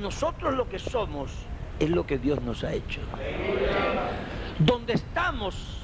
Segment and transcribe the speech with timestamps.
[0.00, 1.30] Nosotros lo que somos
[1.78, 3.00] es lo que Dios nos ha hecho.
[4.58, 5.78] Donde estamos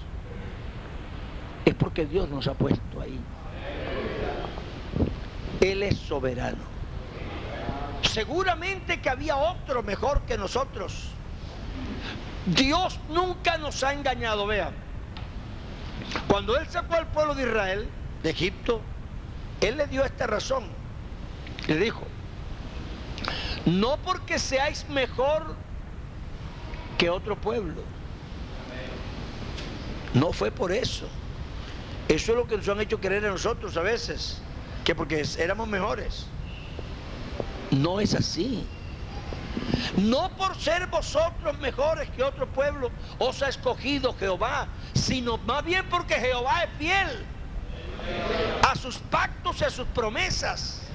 [1.65, 3.19] es porque Dios nos ha puesto ahí.
[5.61, 6.77] Él es soberano.
[8.02, 11.11] Seguramente que había otro mejor que nosotros.
[12.47, 14.75] Dios nunca nos ha engañado, vean.
[16.28, 17.89] Cuando Él sacó al pueblo de Israel
[18.23, 18.80] de Egipto,
[19.61, 20.64] Él le dio esta razón.
[21.67, 22.06] Le dijo,
[23.67, 25.56] no porque seáis mejor
[26.97, 27.83] que otro pueblo.
[30.14, 31.06] No fue por eso.
[32.08, 34.41] Eso es lo que nos han hecho creer a nosotros a veces,
[34.84, 36.27] que porque éramos mejores.
[37.73, 38.67] No es así.
[39.97, 45.89] No por ser vosotros mejores que otro pueblo os ha escogido Jehová, sino más bien
[45.89, 47.25] porque Jehová es fiel
[48.62, 50.86] a sus pactos y a sus promesas.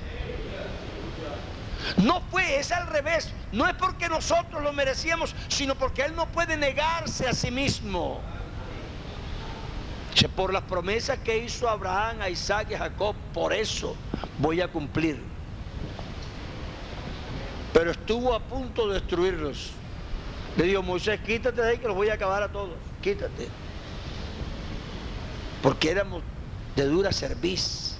[1.97, 3.31] No fue, es al revés.
[3.51, 8.21] No es porque nosotros lo merecíamos, sino porque Él no puede negarse a sí mismo.
[10.35, 13.95] Por las promesas que hizo Abraham, a Isaac y a Jacob, por eso
[14.37, 15.19] voy a cumplir.
[17.73, 19.71] Pero estuvo a punto de destruirlos.
[20.57, 22.75] Le dijo, Moisés, quítate de ahí que los voy a acabar a todos.
[23.01, 23.47] Quítate.
[25.63, 26.23] Porque éramos
[26.75, 27.95] de dura cerviz.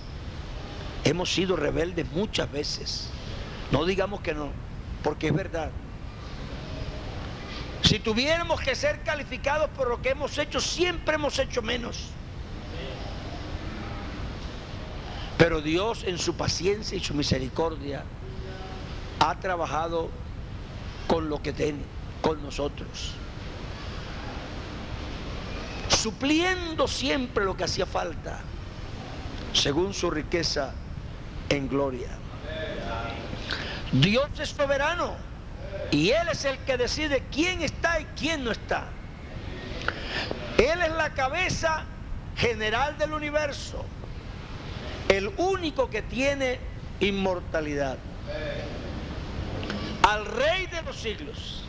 [1.03, 3.10] Hemos sido rebeldes muchas veces.
[3.71, 4.49] No digamos que no,
[5.03, 5.71] porque es verdad.
[7.83, 12.09] Si tuviéramos que ser calificados por lo que hemos hecho, siempre hemos hecho menos.
[15.37, 18.03] Pero Dios en su paciencia y su misericordia
[19.19, 20.09] ha trabajado
[21.07, 21.81] con lo que tiene,
[22.21, 23.13] con nosotros.
[25.89, 28.39] Supliendo siempre lo que hacía falta,
[29.53, 30.73] según su riqueza
[31.49, 32.20] en gloria.
[33.91, 35.15] Dios es soberano
[35.91, 38.87] y Él es el que decide quién está y quién no está.
[40.57, 41.83] Él es la cabeza
[42.35, 43.83] general del universo,
[45.09, 46.59] el único que tiene
[46.99, 47.97] inmortalidad.
[50.07, 51.63] Al Rey de los siglos,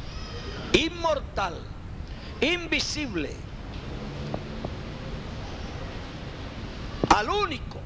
[0.73, 1.55] inmortal,
[2.41, 3.35] invisible,
[7.15, 7.81] al único,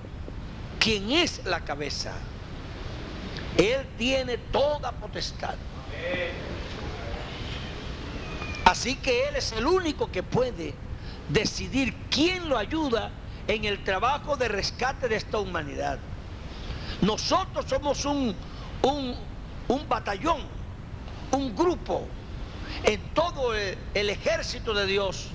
[0.78, 2.12] quien es la cabeza.
[3.56, 5.54] Él tiene toda potestad.
[8.64, 10.74] Así que Él es el único que puede
[11.28, 13.10] decidir quién lo ayuda
[13.48, 15.98] en el trabajo de rescate de esta humanidad.
[17.00, 18.34] Nosotros somos un,
[18.82, 20.40] un, batallón,
[21.32, 22.06] un grupo
[22.84, 25.28] en todo el, el ejército de Dios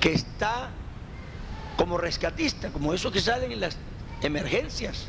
[0.00, 0.70] que está
[1.76, 3.76] como rescatista, como esos que salen en las
[4.22, 5.08] emergencias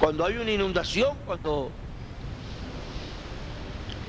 [0.00, 1.70] cuando hay una inundación, cuando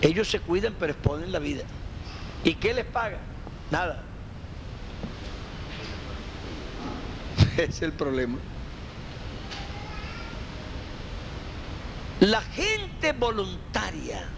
[0.02, 1.64] ellos se cuidan pero exponen la vida.
[2.46, 3.20] ¿Y qué les paga?
[3.70, 4.02] Nada.
[7.58, 8.38] es el problema.
[12.22, 14.30] La gente voluntaria.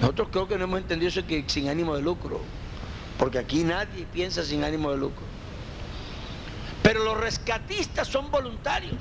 [0.00, 2.40] Nosotros creo que no hemos entendido eso que sin ánimo de lucro.
[3.18, 5.24] Porque aquí nadie piensa sin ánimo de lucro.
[6.82, 9.00] Pero los rescatistas son voluntarios.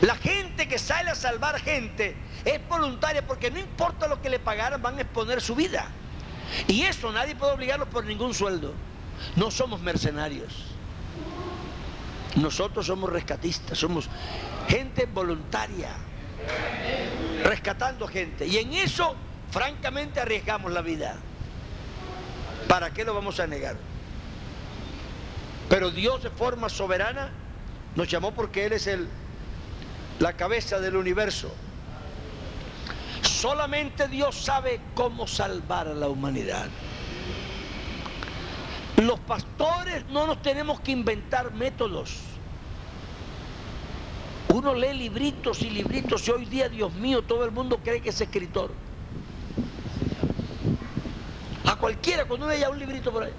[0.00, 4.38] La gente que sale a salvar gente es voluntaria porque no importa lo que le
[4.38, 5.86] pagaran, van a exponer su vida.
[6.66, 8.74] Y eso nadie puede obligarlos por ningún sueldo.
[9.36, 10.66] No somos mercenarios.
[12.36, 14.08] Nosotros somos rescatistas, somos
[14.68, 15.90] gente voluntaria,
[17.42, 18.46] rescatando gente.
[18.46, 19.16] Y en eso,
[19.50, 21.16] francamente, arriesgamos la vida.
[22.68, 23.76] ¿Para qué lo vamos a negar?
[25.68, 27.30] Pero Dios de forma soberana
[27.96, 29.08] nos llamó porque Él es el
[30.18, 31.52] la cabeza del universo.
[33.22, 36.68] Solamente Dios sabe cómo salvar a la humanidad.
[38.96, 42.16] Los pastores no nos tenemos que inventar métodos.
[44.48, 48.08] Uno lee libritos y libritos y hoy día, Dios mío, todo el mundo cree que
[48.08, 48.72] es escritor.
[51.64, 53.32] A cualquiera, cuando uno haya un librito por ahí.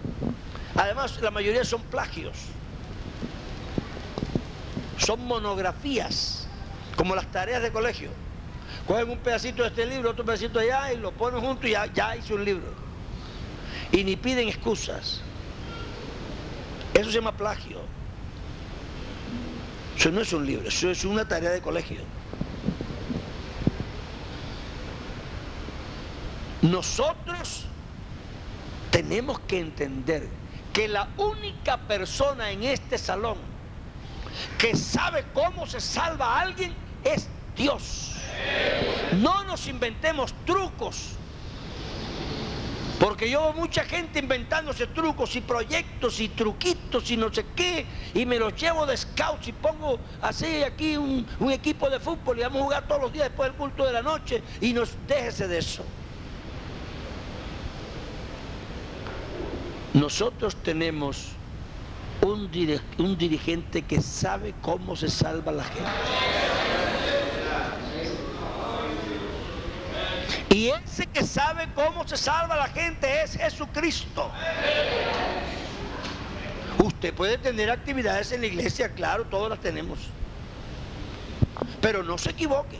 [0.76, 2.38] Además, la mayoría son plagios.
[4.98, 6.39] Son monografías,
[7.00, 8.10] como las tareas de colegio.
[8.86, 11.70] Cogen un pedacito de este libro, otro pedacito de allá y lo ponen juntos y
[11.70, 12.74] ya, ya hice un libro.
[13.94, 15.22] Y ni piden excusas.
[16.94, 17.80] Eso se llama plagio.
[19.98, 22.02] Eso no es un libro, eso es una tarea de colegio.
[26.62, 27.64] Nosotros
[28.92, 30.28] tenemos que entender
[30.74, 33.38] que la única persona en este salón
[34.58, 38.16] que sabe cómo se salva a alguien es Dios.
[39.14, 41.16] No nos inventemos trucos.
[43.00, 47.86] Porque yo veo mucha gente inventándose trucos y proyectos y truquitos y no sé qué,
[48.14, 52.42] y me los llevo de scouts y pongo así aquí un, equipo de fútbol y
[52.42, 55.48] vamos a jugar todos los días después del culto de la noche y nos déjese
[55.48, 55.86] de eso.
[59.94, 61.30] Nosotros tenemos
[62.22, 62.52] un,
[62.98, 66.49] un dirigente que sabe cómo se salva la gente.
[70.60, 74.30] Y ese que sabe cómo se salva la gente es Jesucristo.
[76.84, 80.00] Usted puede tener actividades en la iglesia, claro, todas las tenemos.
[81.80, 82.78] Pero no se equivoque.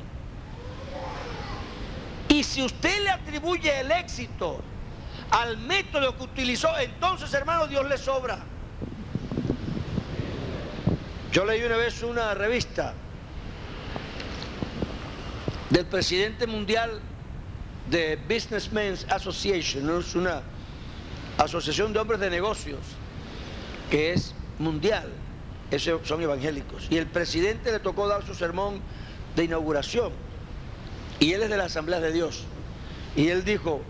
[2.28, 4.60] Y si usted le atribuye el éxito
[5.32, 8.40] al método que utilizó, entonces hermano Dios le sobra.
[11.32, 12.94] Yo leí una vez una revista
[15.70, 17.04] del presidente mundial
[17.90, 20.42] de Businessmen's Association, es una
[21.38, 22.80] asociación de hombres de negocios
[23.90, 25.10] que es mundial,
[25.72, 26.88] esos son evangélicos.
[26.90, 28.82] Y el presidente le tocó dar su sermón
[29.36, 30.12] de inauguración
[31.20, 32.44] y él es de la Asamblea de Dios.
[33.16, 33.82] Y él dijo,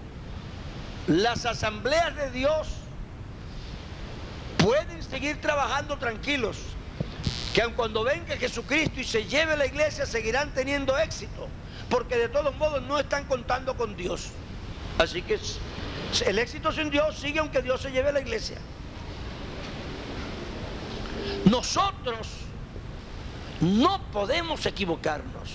[1.07, 2.67] las asambleas de Dios
[4.57, 6.57] pueden seguir trabajando tranquilos,
[7.53, 11.47] que aun cuando venga Jesucristo y se lleve la iglesia seguirán teniendo éxito,
[11.89, 14.29] porque de todos modos no están contando con Dios.
[14.97, 15.39] Así que
[16.25, 18.57] el éxito sin Dios sigue aunque Dios se lleve la iglesia.
[21.45, 22.27] Nosotros
[23.61, 25.49] no podemos equivocarnos.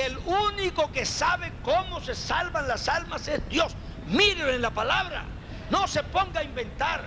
[0.00, 3.74] El único que sabe cómo se salvan las almas es Dios.
[4.06, 5.24] Mírenlo en la palabra.
[5.70, 7.04] No se ponga a inventar.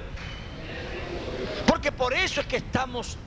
[1.67, 3.17] Porque por eso es que estamos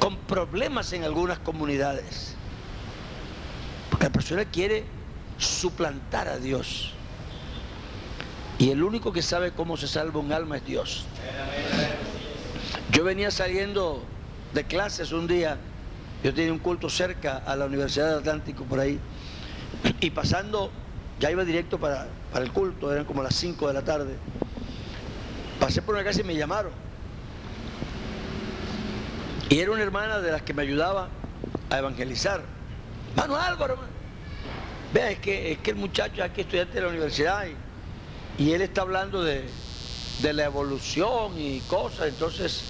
[0.00, 2.34] con problemas en algunas comunidades.
[3.90, 4.84] Porque la persona quiere
[5.38, 6.94] suplantar a Dios.
[8.58, 11.04] Y el único que sabe cómo se salva un alma es Dios.
[12.90, 14.02] Yo venía saliendo
[14.52, 15.56] de clases un día
[16.22, 18.98] yo tenía un culto cerca a la Universidad del Atlántico por ahí.
[20.00, 20.70] Y pasando,
[21.18, 24.16] ya iba directo para, el culto, eran como las 5 de la tarde.
[25.58, 26.72] Pasé por una casa y me llamaron.
[29.50, 31.08] Y era una hermana de las que me ayudaba
[31.68, 32.42] a evangelizar.
[33.16, 33.76] Mano Álvaro,
[34.94, 37.44] vea, es que, es que el muchacho aquí estudiante de la universidad
[38.38, 39.44] y, él está hablando de,
[40.22, 42.08] de, la evolución y cosas.
[42.08, 42.62] Entonces,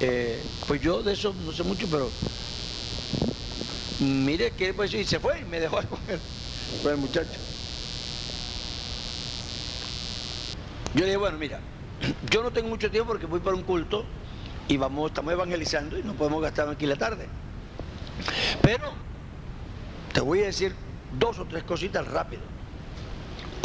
[0.00, 2.08] eh, pues yo de eso no sé mucho, pero
[4.00, 5.76] Mire que pues, y se fue y me dejó
[6.82, 7.30] con el, muchacho.
[10.94, 11.60] Yo le dije, bueno, mira,
[12.30, 14.04] yo no tengo mucho tiempo porque voy para un culto
[14.68, 17.26] y vamos, estamos evangelizando y no podemos gastar aquí la tarde.
[18.62, 18.92] Pero
[20.12, 20.74] te voy a decir
[21.18, 22.42] dos o tres cositas rápido.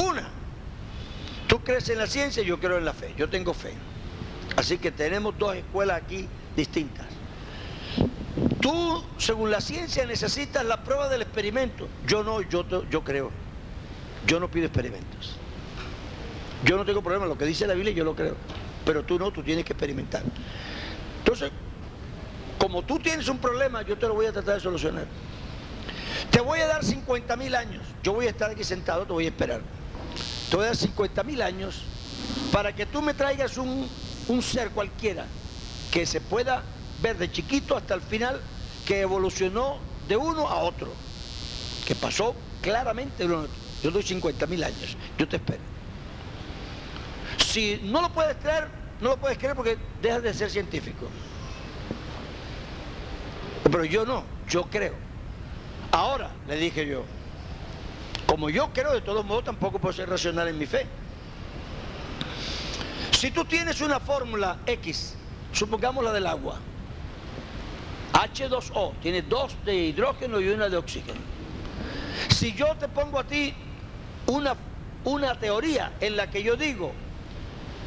[0.04, 0.30] Una,
[1.48, 3.74] tú crees en la ciencia, yo creo en la fe, yo tengo fe.
[4.56, 7.06] Así que tenemos dos escuelas aquí distintas.
[8.60, 11.88] Tú, según la ciencia, necesitas la prueba del experimento.
[12.06, 13.32] Yo no, yo, yo creo.
[14.28, 15.38] Yo no pido experimentos.
[16.66, 18.36] Yo no tengo problema, lo que dice la Biblia yo lo creo.
[18.86, 20.24] Pero tú no, tú tienes que experimentar.
[21.20, 21.52] Entonces,
[22.58, 25.06] como tú tienes un problema, yo te lo voy a tratar de solucionar.
[26.32, 27.84] Te voy a dar 50 mil años.
[28.04, 29.62] Yo voy a estar aquí sentado, te voy a esperar.
[30.50, 31.84] Te voy a dar 50 mil años
[32.52, 33.88] para que tú me traigas un,
[34.28, 35.26] un ser cualquiera
[35.92, 36.64] que se pueda
[37.02, 38.42] ver de chiquito hasta el final
[38.86, 40.92] que evolucionó de uno a otro,
[41.86, 43.56] que pasó claramente de uno a otro.
[43.84, 45.62] Yo doy 50 mil años, yo te espero.
[47.38, 48.68] Si no lo puedes creer,
[49.02, 51.08] no lo puedes creer porque dejas de ser científico.
[53.64, 54.94] Pero yo no, yo creo.
[55.92, 57.04] Ahora, le dije yo,
[58.28, 60.86] como yo creo, de todos modos tampoco puedo ser racional en mi fe.
[63.12, 65.16] Si tú tienes una fórmula X,
[65.52, 66.60] supongamos la del agua,
[68.14, 71.20] H2O, tiene dos de hidrógeno y una de oxígeno.
[72.30, 73.54] Si yo te pongo a ti
[74.28, 74.56] una,
[75.06, 76.94] una teoría en la que yo digo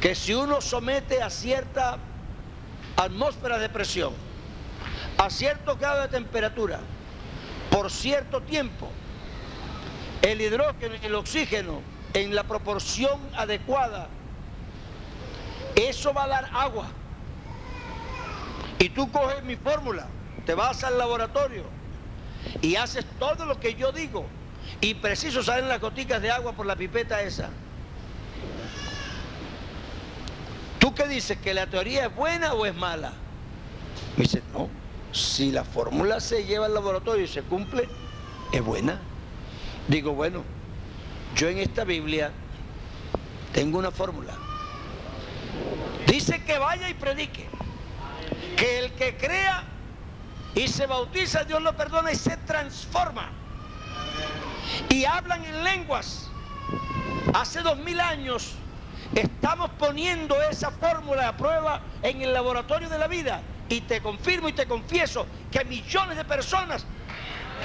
[0.03, 1.97] que si uno somete a cierta
[2.97, 4.13] atmósfera de presión,
[5.17, 6.81] a cierto grado de temperatura,
[7.71, 8.91] por cierto tiempo,
[10.21, 11.79] el hidrógeno y el oxígeno
[12.13, 14.09] en la proporción adecuada,
[15.77, 16.87] eso va a dar agua.
[18.79, 20.07] Y tú coges mi fórmula,
[20.45, 21.63] te vas al laboratorio
[22.61, 24.25] y haces todo lo que yo digo
[24.81, 27.49] y preciso salen las goticas de agua por la pipeta esa.
[30.83, 31.37] ¿Tú qué dices?
[31.37, 33.13] ¿Que la teoría es buena o es mala?
[34.17, 34.67] Me dice, no,
[35.13, 37.87] si la fórmula se lleva al laboratorio y se cumple,
[38.51, 38.99] es buena.
[39.87, 40.43] Digo, bueno,
[41.37, 42.31] yo en esta Biblia
[43.53, 44.33] tengo una fórmula.
[46.05, 47.47] Dice que vaya y predique.
[48.57, 49.63] Que el que crea
[50.53, 53.29] y se bautiza, Dios lo perdona y se transforma.
[54.89, 56.27] Y hablan en lenguas.
[57.33, 58.57] Hace dos mil años
[59.15, 63.41] estamos poniendo esa fórmula a prueba en el laboratorio de la vida.
[63.69, 66.85] Y te confirmo y te confieso que millones de personas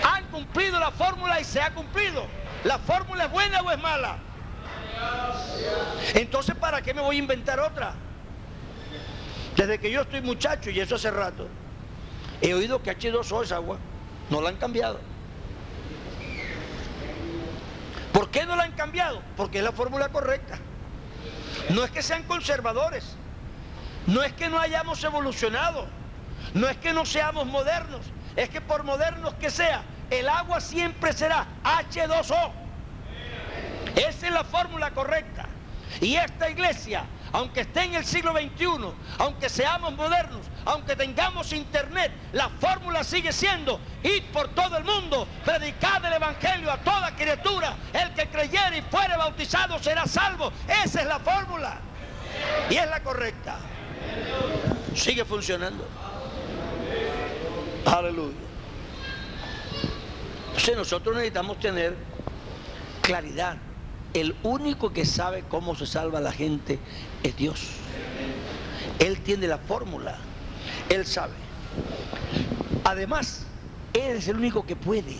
[0.04, 2.26] han cumplido la fórmula y se ha cumplido.
[2.64, 4.18] ¿La fórmula es buena o es mala?
[6.14, 7.94] Entonces, ¿para qué me voy a inventar otra?
[9.56, 11.48] Desde que yo estoy muchacho, y eso hace rato,
[12.40, 13.78] he oído que H2O es agua.
[14.30, 15.00] No la han cambiado.
[18.12, 19.22] ¿Por qué no la han cambiado?
[19.36, 20.58] Porque es la fórmula correcta.
[21.70, 23.16] No es que sean conservadores.
[24.06, 25.86] No es que no hayamos evolucionado.
[26.54, 28.00] No es que no seamos modernos.
[28.36, 32.52] Es que por modernos que sea, el agua siempre será H2O.
[33.96, 35.46] Esa es la fórmula correcta.
[36.00, 42.12] Y esta iglesia, aunque esté en el siglo XXI, aunque seamos modernos, aunque tengamos internet,
[42.32, 47.74] la fórmula sigue siendo ir por todo el mundo, predicar el evangelio a toda criatura.
[47.90, 50.52] El que creyere y fuere bautizado será salvo.
[50.84, 51.80] Esa es la fórmula.
[52.68, 53.56] Y es la correcta.
[54.94, 55.86] Sigue funcionando.
[57.86, 58.36] Aleluya.
[60.48, 61.96] Entonces nosotros necesitamos tener
[63.00, 63.56] claridad.
[64.12, 66.78] El único que sabe cómo se salva la gente
[67.22, 67.68] es Dios.
[68.98, 70.18] Él tiene la fórmula.
[70.88, 71.34] Él sabe.
[72.84, 73.44] Además,
[73.92, 75.16] Él es el único que puede.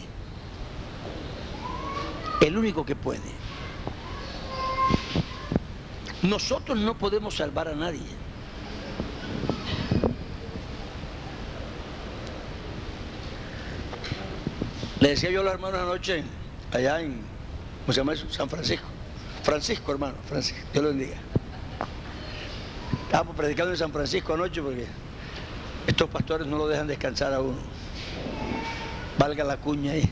[2.40, 3.38] El único que puede.
[6.22, 8.06] Nosotros no podemos salvar a nadie.
[15.00, 16.24] Le decía yo a los hermanos anoche,
[16.72, 17.20] allá en,
[17.82, 18.26] ¿cómo se llama eso?
[18.30, 18.86] San Francisco.
[19.44, 21.16] Francisco, hermano, Francisco, Dios lo bendiga.
[23.04, 24.86] Estábamos predicando en San Francisco anoche porque
[25.88, 27.56] estos pastores no lo dejan descansar a uno.
[29.16, 30.06] Valga la cuña ahí.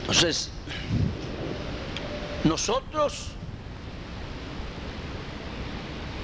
[0.00, 0.50] Entonces,
[2.44, 3.32] nosotros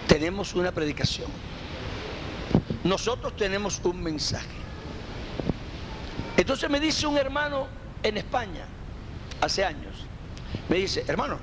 [0.07, 1.31] tenemos una predicación.
[2.83, 4.49] Nosotros tenemos un mensaje.
[6.39, 7.67] Entonces me dice un hermano
[8.03, 8.65] en España,
[9.43, 9.95] hace años,
[10.71, 11.39] me dice, hermano,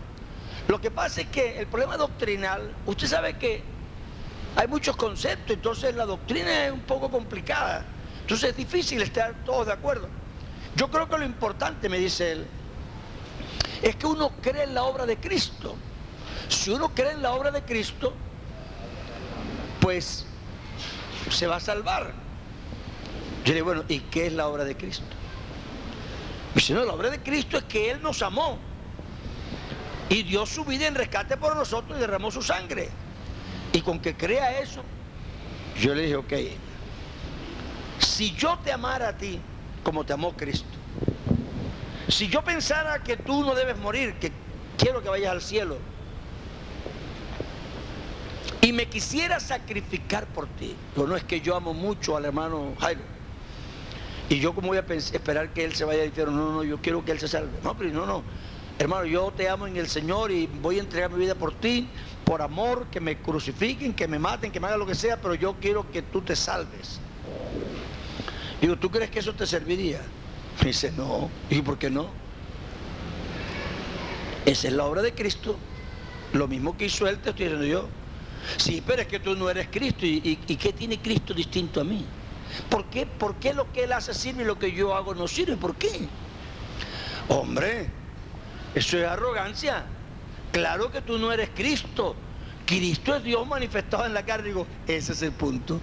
[0.68, 3.75] lo que pasa es que el problema doctrinal, usted sabe que
[4.56, 7.86] hay muchos conceptos, entonces la doctrina es un poco complicada,
[8.22, 10.08] entonces es difícil estar todos de acuerdo.
[10.76, 12.48] Yo creo que lo importante, me dice él,
[13.82, 15.76] es que uno cree en la obra de Cristo.
[16.50, 18.14] Si uno cree en la obra de Cristo,
[19.80, 20.26] pues
[21.30, 22.14] se va a salvar.
[23.44, 25.06] Yo le digo, bueno, ¿y qué es la obra de Cristo?
[26.54, 28.58] Dice, no, la obra de Cristo es que Él nos amó
[30.10, 32.90] y dio su vida en rescate por nosotros y derramó su sangre.
[33.76, 34.82] Y con que crea eso,
[35.82, 36.34] yo le dije, ok,
[38.00, 39.38] si yo te amara a ti
[39.84, 40.70] como te amó Cristo,
[42.08, 44.32] si yo pensara que tú no debes morir, que
[44.78, 45.78] quiero que vayas al cielo,
[48.62, 52.76] y me quisiera sacrificar por ti, pero no es que yo amo mucho al hermano
[52.80, 53.02] Jairo,
[54.30, 56.78] y yo como voy a esperar que él se vaya al infierno, no, no, yo
[56.78, 57.52] quiero que él se salve.
[57.62, 58.24] No, pero no, no,
[58.80, 61.90] hermano, yo te amo en el Señor y voy a entregar mi vida por ti,
[62.26, 65.36] por amor, que me crucifiquen, que me maten, que me hagan lo que sea, pero
[65.36, 67.00] yo quiero que tú te salves.
[68.60, 70.02] Digo, ¿tú crees que eso te serviría?
[70.62, 71.30] Me dice, no.
[71.50, 72.10] ¿Y por qué no?
[74.46, 75.58] Esa es la obra de Cristo.
[76.34, 77.88] Lo mismo que hizo él, te estoy diciendo yo.
[78.58, 80.06] Sí, pero es que tú no eres Cristo.
[80.06, 82.06] ¿Y, qué tiene Cristo distinto a mí?
[82.70, 83.06] ¿Por qué?
[83.06, 85.58] ¿Por qué lo que Él hace sirve y lo que yo hago no sirve?
[85.58, 86.08] ¿Por qué?
[87.28, 87.90] Hombre,
[88.74, 89.86] eso es arrogancia.
[90.56, 92.16] Claro que tú no eres Cristo.
[92.66, 94.48] Cristo es Dios manifestado en la carne.
[94.48, 95.82] Digo, ese es el punto.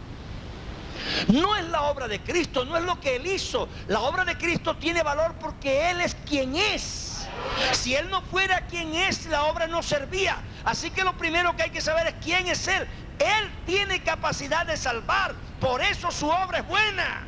[1.29, 3.69] No es la obra de Cristo, no es lo que Él hizo.
[3.88, 7.29] La obra de Cristo tiene valor porque Él es quien es.
[7.73, 10.38] Si Él no fuera quien es, la obra no servía.
[10.64, 12.88] Así que lo primero que hay que saber es quién es Él.
[13.19, 15.35] Él tiene capacidad de salvar.
[15.61, 17.26] Por eso su obra es buena.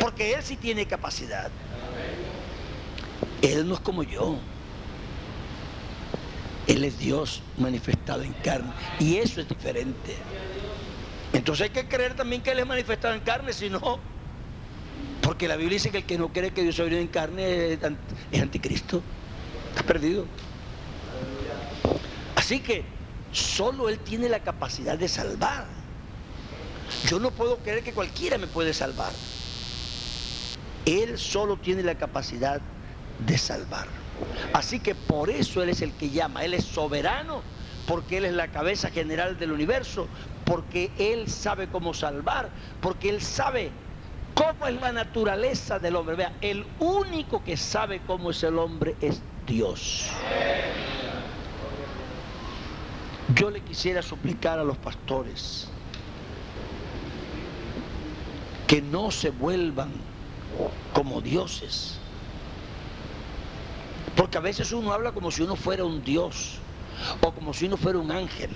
[0.00, 1.52] Porque Él sí tiene capacidad.
[3.42, 4.40] Él no es como yo.
[6.66, 8.72] Él es Dios manifestado en carne.
[8.98, 10.16] Y eso es diferente.
[11.32, 13.98] Entonces hay que creer también que Él es manifestado en carne, si no,
[15.22, 17.78] porque la Biblia dice que el que no cree que Dios ha venido en carne
[18.30, 19.02] es anticristo.
[19.70, 20.26] Está perdido.
[22.36, 22.84] Así que
[23.32, 25.66] solo Él tiene la capacidad de salvar.
[27.08, 29.12] Yo no puedo creer que cualquiera me puede salvar.
[30.84, 32.60] Él solo tiene la capacidad
[33.24, 34.01] de salvar.
[34.52, 36.44] Así que por eso Él es el que llama.
[36.44, 37.42] Él es soberano
[37.86, 40.08] porque Él es la cabeza general del universo,
[40.44, 42.50] porque Él sabe cómo salvar,
[42.80, 43.72] porque Él sabe
[44.34, 46.16] cómo es la naturaleza del hombre.
[46.16, 50.08] Vea, el único que sabe cómo es el hombre es Dios.
[53.34, 55.68] Yo le quisiera suplicar a los pastores
[58.66, 59.92] que no se vuelvan
[60.92, 62.01] como dioses.
[64.16, 66.58] Porque a veces uno habla como si uno fuera un dios
[67.20, 68.50] o como si uno fuera un ángel.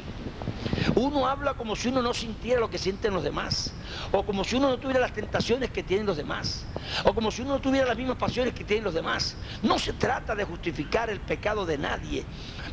[0.94, 3.72] Uno habla como si uno no sintiera lo que sienten los demás,
[4.12, 6.64] o como si uno no tuviera las tentaciones que tienen los demás,
[7.04, 9.36] o como si uno no tuviera las mismas pasiones que tienen los demás.
[9.62, 12.24] No se trata de justificar el pecado de nadie,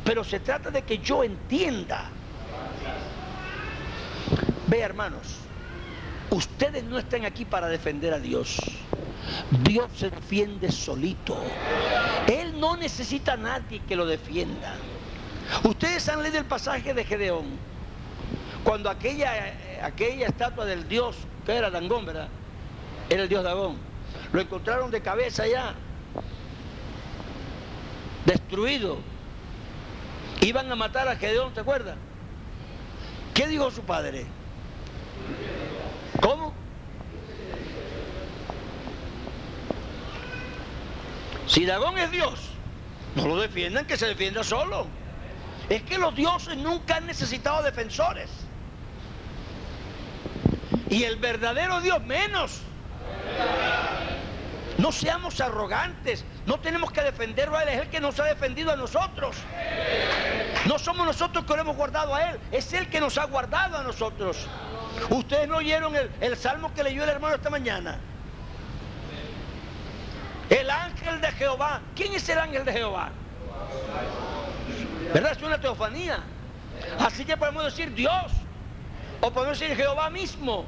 [0.04, 2.10] pero se trata de que yo entienda.
[4.66, 5.36] Vea hermanos,
[6.30, 8.58] ustedes no están aquí para defender a Dios.
[9.62, 11.36] Dios se defiende solito.
[12.26, 14.74] Él no necesita a nadie que lo defienda.
[15.62, 17.44] Ustedes han leído el pasaje de Gedeón,
[18.64, 22.28] cuando aquella, aquella estatua del dios, que era Dangón, ¿verdad?
[23.10, 23.76] Era el dios Dagón.
[24.32, 25.74] Lo encontraron de cabeza ya,
[28.24, 28.98] destruido.
[30.40, 31.96] Iban a matar a Gedeón, ¿te acuerdas?
[33.34, 34.26] ¿Qué dijo su padre?
[36.20, 36.54] ¿Cómo?
[41.54, 42.40] Si Dagón es Dios,
[43.14, 44.88] no lo defiendan, que se defienda solo.
[45.68, 48.28] Es que los dioses nunca han necesitado defensores.
[50.90, 52.60] Y el verdadero Dios menos.
[54.78, 56.24] No seamos arrogantes.
[56.44, 57.68] No tenemos que defenderlo a Él.
[57.68, 59.36] Es Él que nos ha defendido a nosotros.
[60.66, 62.40] No somos nosotros que lo hemos guardado a Él.
[62.50, 64.48] Es Él que nos ha guardado a nosotros.
[65.08, 68.00] Ustedes no oyeron el, el salmo que leyó el hermano esta mañana.
[70.50, 71.80] El ángel de Jehová.
[71.94, 73.10] ¿Quién es el ángel de Jehová?
[75.12, 75.32] ¿Verdad?
[75.32, 76.18] Es una teofanía.
[76.98, 78.32] Así que podemos decir Dios.
[79.20, 80.64] O podemos decir Jehová mismo.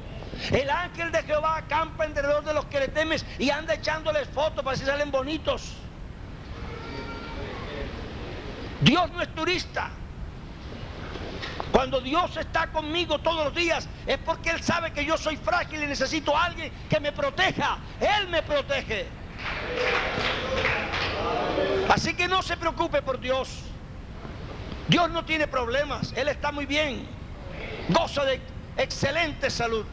[0.51, 4.63] El ángel de Jehová acampa alrededor de los que le temes y anda echándoles fotos
[4.63, 5.73] para que salen bonitos.
[8.81, 9.89] Dios no es turista.
[11.71, 15.83] Cuando Dios está conmigo todos los días es porque Él sabe que yo soy frágil
[15.83, 17.77] y necesito a alguien que me proteja.
[17.99, 19.07] Él me protege.
[21.89, 23.61] Así que no se preocupe por Dios.
[24.87, 27.05] Dios no tiene problemas, Él está muy bien,
[27.89, 28.39] goza de
[28.77, 29.85] excelente salud.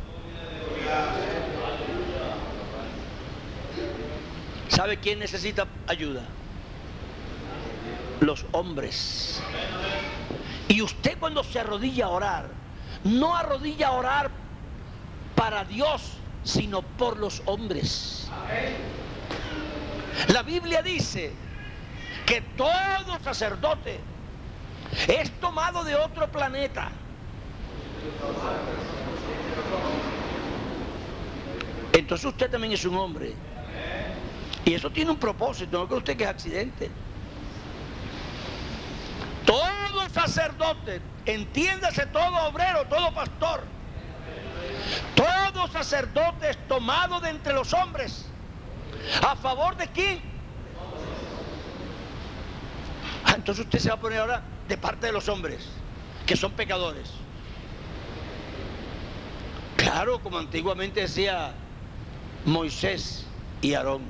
[4.69, 6.23] ¿Sabe quién necesita ayuda?
[8.21, 9.43] Los hombres.
[10.69, 12.49] Y usted cuando se arrodilla a orar,
[13.05, 14.31] no arrodilla a orar
[15.35, 16.03] para Dios,
[16.43, 18.31] sino por los hombres.
[20.29, 21.33] La Biblia dice
[22.27, 24.01] que todo sacerdote
[25.09, 26.91] es tomado de otro planeta.
[31.93, 33.35] Entonces usted también es un hombre.
[34.65, 36.91] Y eso tiene un propósito, no que usted que es accidente.
[39.45, 43.63] Todo sacerdote, entiéndase todo obrero, todo pastor,
[45.15, 48.34] todo sacerdote es tomado de entre los hombres.
[49.23, 50.23] ¿A favor de quién?
[53.25, 55.67] Ah, entonces usted se va a poner ahora de parte de los hombres,
[56.27, 57.11] que son pecadores.
[59.77, 61.53] Claro, como antiguamente decía
[62.45, 63.27] Moisés
[63.61, 64.03] y Aarón.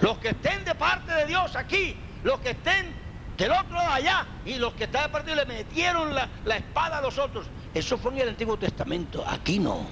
[0.00, 2.94] Los que estén de parte de Dios aquí, los que estén
[3.36, 6.28] del otro lado allá, y los que están de parte de Dios le metieron la,
[6.44, 7.46] la espada a los otros.
[7.74, 9.86] Eso fue en el Antiguo Testamento, aquí no.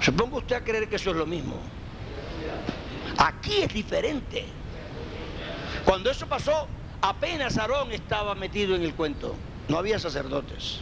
[0.00, 1.56] Se ponga usted a creer que eso es lo mismo.
[3.20, 4.46] Aquí es diferente.
[5.84, 6.66] Cuando eso pasó,
[7.02, 9.34] Apenas Aarón estaba metido en el cuento,
[9.68, 10.80] no había sacerdotes.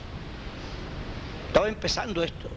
[1.46, 2.48] Estaba empezando esto.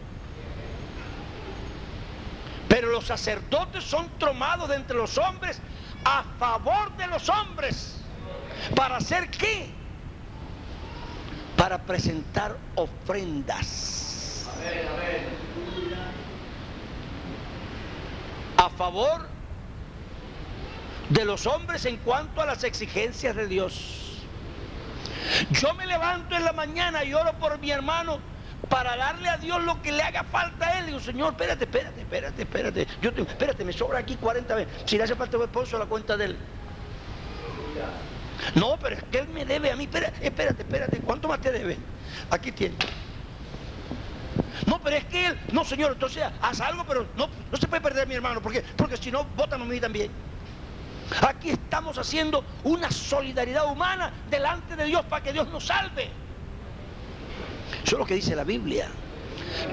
[2.68, 5.60] Pero los sacerdotes son tomados de entre los hombres
[6.04, 7.98] a favor de los hombres.
[8.74, 9.70] ¿Para hacer qué?
[11.56, 14.48] Para presentar ofrendas.
[18.56, 19.28] A favor
[21.12, 24.24] de los hombres en cuanto a las exigencias de Dios.
[25.50, 28.18] Yo me levanto en la mañana y oro por mi hermano
[28.68, 30.86] para darle a Dios lo que le haga falta a él.
[30.86, 32.86] Digo, Señor, espérate, espérate, espérate, espérate.
[33.00, 34.72] Yo te, espérate, me sobra aquí 40 veces.
[34.86, 36.36] Si le hace falta a esposo, la cuenta de él.
[38.54, 39.84] No, pero es que él me debe a mí.
[39.84, 40.98] Espérate, espérate, espérate.
[41.00, 41.76] ¿Cuánto más te debe?
[42.30, 42.74] Aquí tiene.
[44.66, 47.82] No, pero es que él, no señor, entonces haz algo, pero no, no se puede
[47.82, 50.10] perder mi hermano, porque, porque si no, bótame a mí también.
[51.20, 56.10] Aquí estamos haciendo una solidaridad humana delante de Dios para que Dios nos salve.
[57.84, 58.88] Eso es lo que dice la Biblia.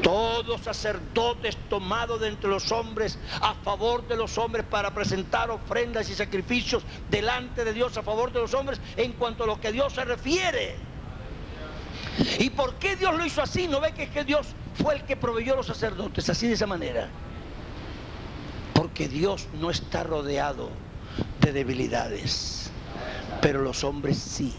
[0.04, 6.10] Todos sacerdotes tomados de entre los hombres a favor de los hombres para presentar ofrendas
[6.10, 9.72] y sacrificios delante de Dios a favor de los hombres en cuanto a lo que
[9.72, 10.76] Dios se refiere.
[12.40, 13.68] ¿Y por qué Dios lo hizo así?
[13.68, 14.48] ¿No ve que es que Dios
[14.82, 17.08] fue el que proveyó a los sacerdotes así de esa manera?
[18.74, 20.70] Porque Dios no está rodeado
[21.40, 22.70] de debilidades,
[23.42, 24.54] pero los hombres sí.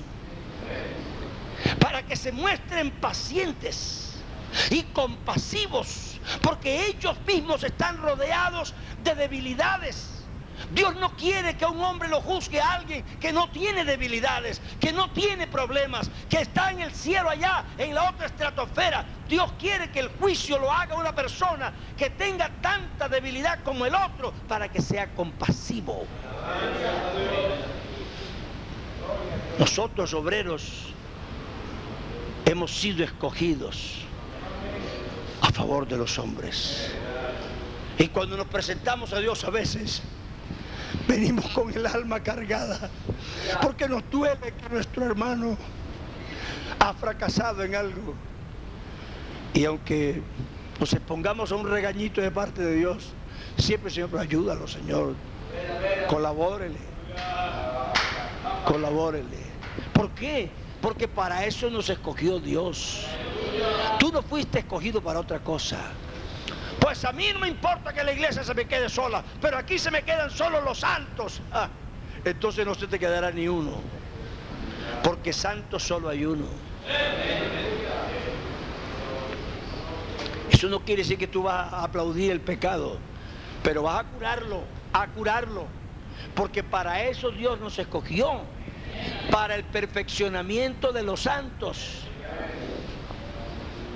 [1.79, 4.15] Para que se muestren pacientes
[4.71, 10.20] y compasivos, porque ellos mismos están rodeados de debilidades.
[10.71, 14.93] Dios no quiere que un hombre lo juzgue a alguien que no tiene debilidades, que
[14.93, 19.05] no tiene problemas, que está en el cielo allá, en la otra estratosfera.
[19.29, 23.95] Dios quiere que el juicio lo haga una persona que tenga tanta debilidad como el
[23.95, 26.07] otro para que sea compasivo.
[29.59, 30.95] Nosotros, obreros,
[32.45, 34.05] hemos sido escogidos
[35.41, 36.91] a favor de los hombres.
[37.99, 40.03] Y cuando nos presentamos a Dios a veces,
[41.11, 42.89] venimos con el alma cargada,
[43.61, 45.57] porque nos duele que nuestro hermano
[46.79, 48.15] ha fracasado en algo.
[49.53, 50.23] Y aunque
[50.79, 53.13] nos expongamos a un regañito de parte de Dios,
[53.59, 55.15] siempre Señor, ayúdalo, Señor.
[56.09, 56.79] Colabórele.
[58.65, 59.39] Colabórele.
[59.93, 60.49] ¿Por qué?
[60.81, 63.05] Porque para eso nos escogió Dios.
[63.99, 65.79] Tú no fuiste escogido para otra cosa.
[66.91, 69.79] Pues a mí no me importa que la iglesia se me quede sola, pero aquí
[69.79, 71.41] se me quedan solo los santos.
[71.53, 71.69] Ah,
[72.25, 73.81] entonces no se te quedará ni uno.
[75.05, 76.47] Porque santos solo hay uno.
[80.51, 82.99] Eso no quiere decir que tú vas a aplaudir el pecado,
[83.63, 85.69] pero vas a curarlo, a curarlo.
[86.35, 88.43] Porque para eso Dios nos escogió,
[89.31, 92.10] para el perfeccionamiento de los santos.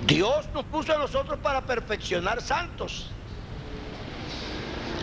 [0.07, 3.09] Dios nos puso a nosotros para perfeccionar santos.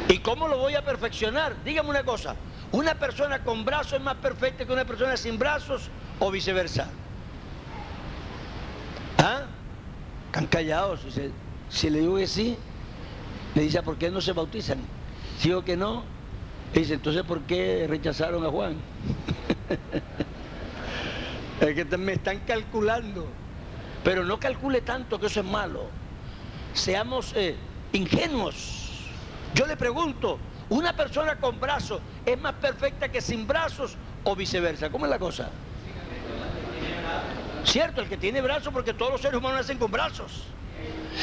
[0.08, 1.62] ¿Y cómo lo voy a perfeccionar?
[1.64, 2.36] Dígame una cosa,
[2.70, 5.88] ¿una persona con brazos es más perfecta que una persona sin brazos
[6.18, 6.88] o viceversa?
[9.18, 9.42] ¿Ah?
[10.26, 11.00] Están callados.
[11.68, 12.56] Si, le digo que sí,
[13.54, 14.78] le dice, ¿por qué no se bautizan?
[15.38, 16.04] Si digo que no,
[16.72, 18.76] dice, entonces ¿por qué rechazaron a Juan?
[21.60, 23.41] es que me están calculando.
[24.04, 25.86] Pero no calcule tanto que eso es malo.
[26.74, 27.56] Seamos eh,
[27.92, 29.10] ingenuos.
[29.54, 30.38] Yo le pregunto,
[30.70, 34.90] ¿una persona con brazos es más perfecta que sin brazos o viceversa?
[34.90, 35.50] ¿Cómo es la cosa?
[37.64, 40.44] Cierto, el que tiene brazos porque todos los seres humanos nacen con brazos.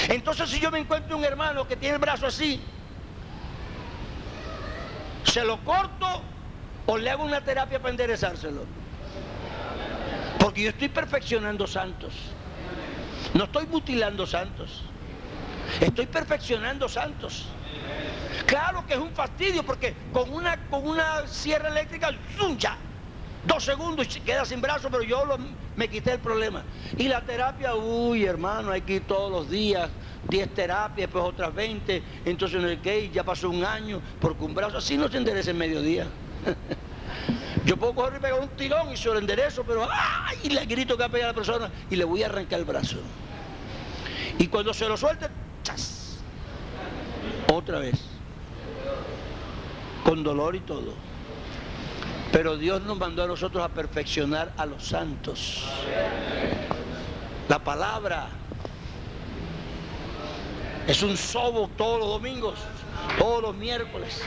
[0.07, 2.61] Entonces si yo me encuentro un hermano que tiene el brazo así,
[5.25, 6.21] ¿se lo corto
[6.85, 8.63] o le hago una terapia para enderezárselo?
[10.39, 12.13] Porque yo estoy perfeccionando santos.
[13.33, 14.83] No estoy mutilando santos.
[15.79, 17.45] Estoy perfeccionando santos.
[18.45, 22.57] Claro que es un fastidio porque con una, con una sierra eléctrica, ¡zum!
[22.57, 22.75] ya,
[23.45, 25.23] dos segundos y queda sin brazo, pero yo
[25.75, 26.63] me quité el problema.
[26.97, 29.89] Y la terapia, uy, hermano, hay que ir todos los días,
[30.27, 34.55] 10 terapias, después otras 20, entonces en el que ya pasó un año, porque un
[34.55, 36.07] brazo así no se endereza en mediodía.
[37.65, 40.37] Yo puedo coger y pegar un tirón y lo enderezo, pero ¡ay!
[40.43, 42.65] Y le grito que ha pegado a la persona y le voy a arrancar el
[42.65, 42.97] brazo.
[44.37, 45.27] Y cuando se lo suelte,
[45.63, 46.19] ¡chas!
[47.51, 47.99] Otra vez.
[50.03, 50.93] Con dolor y todo.
[52.31, 55.65] Pero Dios nos mandó a nosotros a perfeccionar a los santos.
[57.47, 58.29] La palabra
[60.87, 62.59] es un sobo todos los domingos,
[63.17, 64.23] todos los miércoles.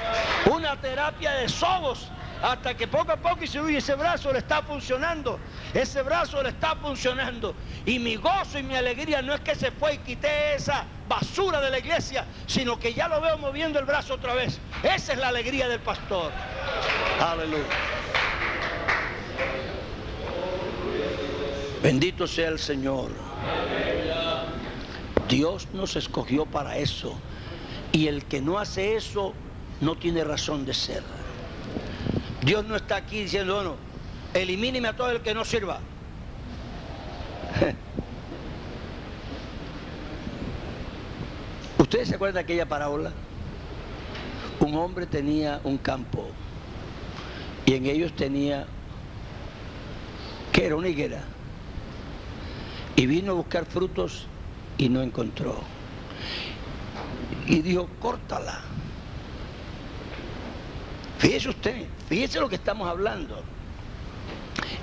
[0.51, 2.09] Una terapia de sobos
[2.43, 5.39] hasta que poco a poco y uy, ese brazo le está funcionando,
[5.73, 7.55] ese brazo le está funcionando.
[7.87, 11.61] Y mi gozo y mi alegría no es que se fue y quité esa basura
[11.61, 14.59] de la iglesia, sino que ya lo veo moviendo el brazo otra vez.
[14.83, 16.33] Esa es la alegría del pastor.
[17.21, 17.65] Aleluya.
[21.81, 23.11] Bendito sea el Señor.
[25.29, 27.17] Dios nos escogió para eso.
[27.93, 29.33] Y el que no hace eso
[29.81, 31.22] no tiene razón de ser.
[32.43, 33.77] Dios no está aquí diciendo, bueno,
[34.35, 35.79] elimíneme a todo el que no sirva.
[41.79, 43.13] ¿Ustedes se acuerdan de aquella parábola?
[44.59, 46.29] Un hombre tenía un campo
[47.65, 48.67] y en ellos tenía,
[50.53, 51.23] que era una higuera,
[52.97, 54.27] y vino a buscar frutos
[54.79, 55.61] y no encontró.
[57.47, 58.72] Y dijo, córtala.
[61.23, 63.37] Fíjese usted, fíjese lo que estamos hablando.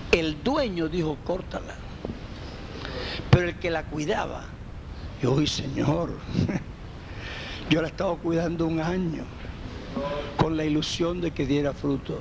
[0.09, 1.75] El dueño dijo, córtala.
[3.29, 4.45] Pero el que la cuidaba,
[5.21, 6.11] yo, Señor,
[7.69, 9.25] yo la he estado cuidando un año
[10.37, 12.17] con la ilusión de que diera fruto.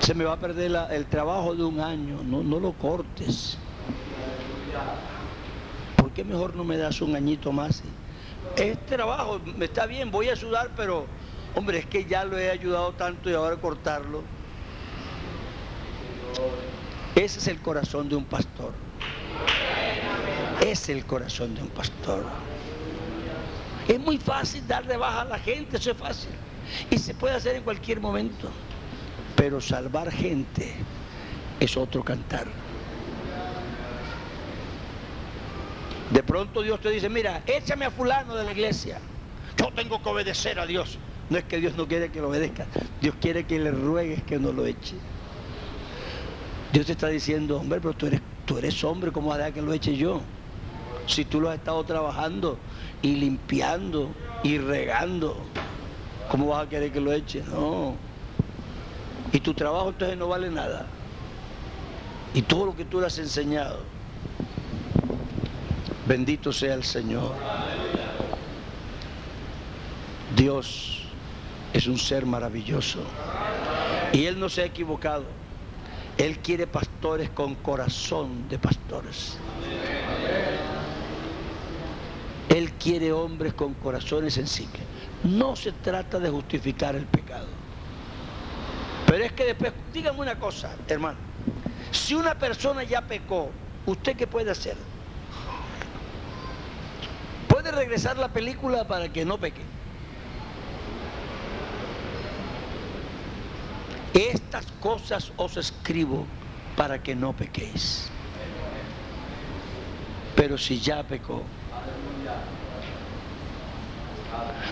[0.00, 3.56] Se me va a perder el trabajo de un año, no, no lo cortes.
[5.96, 7.82] ¿Por qué mejor no me das un añito más?
[8.54, 11.06] Este trabajo me está bien, voy a ayudar, pero
[11.54, 14.22] hombre, es que ya lo he ayudado tanto y ahora cortarlo.
[17.14, 18.72] Ese es el corazón de un pastor.
[20.60, 22.24] Es el corazón de un pastor.
[23.86, 26.30] Es muy fácil dar de baja a la gente, eso es fácil.
[26.90, 28.50] Y se puede hacer en cualquier momento.
[29.36, 30.74] Pero salvar gente
[31.60, 32.46] es otro cantar.
[36.10, 39.00] De pronto Dios te dice, mira, échame a fulano de la iglesia.
[39.56, 40.98] Yo tengo que obedecer a Dios.
[41.32, 42.66] No es que Dios no quiere que lo obedezca.
[43.00, 44.96] Dios quiere que le ruegues que no lo eche.
[46.74, 49.72] Dios te está diciendo, hombre, pero tú eres, tú eres hombre, ¿cómo hará que lo
[49.72, 50.20] eche yo?
[51.06, 52.58] Si tú lo has estado trabajando
[53.00, 54.10] y limpiando
[54.42, 55.38] y regando,
[56.30, 57.42] ¿cómo vas a querer que lo eche?
[57.50, 57.94] No.
[59.32, 60.84] Y tu trabajo entonces no vale nada.
[62.34, 63.78] Y todo lo que tú le has enseñado.
[66.06, 67.32] Bendito sea el Señor.
[70.36, 71.01] Dios
[71.72, 73.00] es un ser maravilloso.
[74.12, 75.24] Y Él no se ha equivocado.
[76.18, 79.38] Él quiere pastores con corazón de pastores.
[82.48, 84.82] Él quiere hombres con corazones sensibles.
[85.24, 87.46] No se trata de justificar el pecado.
[89.06, 91.18] Pero es que después, dígame una cosa, hermano.
[91.90, 93.50] Si una persona ya pecó,
[93.86, 94.76] ¿usted qué puede hacer?
[97.48, 99.62] Puede regresar la película para que no peque.
[104.14, 106.26] Estas cosas os escribo
[106.76, 108.10] para que no pequéis.
[110.36, 111.44] Pero si ya pecó,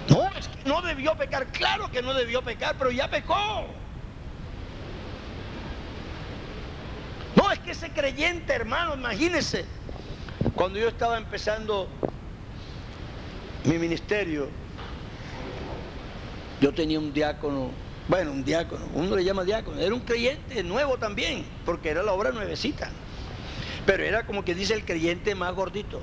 [0.08, 3.66] no, es que no debió pecar, claro que no debió pecar, pero ya pecó.
[7.36, 9.64] No, es que ese creyente, hermano, imagínese,
[10.54, 11.88] cuando yo estaba empezando
[13.64, 14.48] mi ministerio,
[16.60, 17.70] yo tenía un diácono,
[18.10, 22.12] bueno, un diácono, uno le llama diácono, era un creyente nuevo también, porque era la
[22.12, 22.90] obra nuevecita,
[23.86, 26.02] pero era como que dice el creyente más gordito,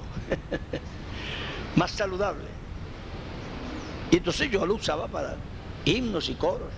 [1.76, 2.46] más saludable.
[4.10, 5.36] Y entonces yo lo usaba para
[5.84, 6.72] himnos y coros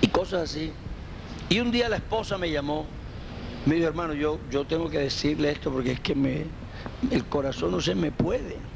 [0.00, 0.72] y cosas así.
[1.48, 2.86] Y un día la esposa me llamó,
[3.66, 6.16] me dijo, hermano, yo, yo tengo que decirle esto porque es que
[7.12, 8.73] el corazón no se me puede.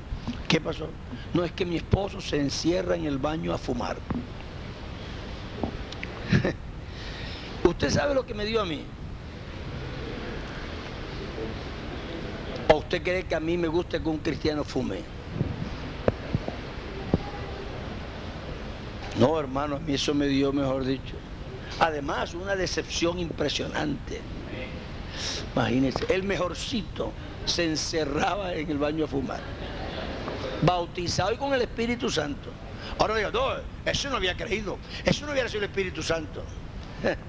[0.49, 0.89] ¿Qué pasó?
[1.35, 3.99] No es que mi esposo se encierra en el baño a fumar.
[7.65, 8.83] ¿Usted sabe lo que me dio a mí?
[12.71, 15.01] ¿O usted cree que a mí me gusta que un cristiano fume?
[19.19, 21.17] No, hermano, a mí eso me dio, mejor dicho.
[21.81, 24.21] Además, una decepción impresionante.
[25.55, 27.13] Imagínense, el mejorcito
[27.45, 29.41] se encerraba en el baño a fumar.
[30.63, 32.51] Bautizado y con el Espíritu Santo.
[32.99, 33.49] Ahora diga, no,
[33.85, 36.43] eso no había creído, eso no hubiera sido el Espíritu Santo.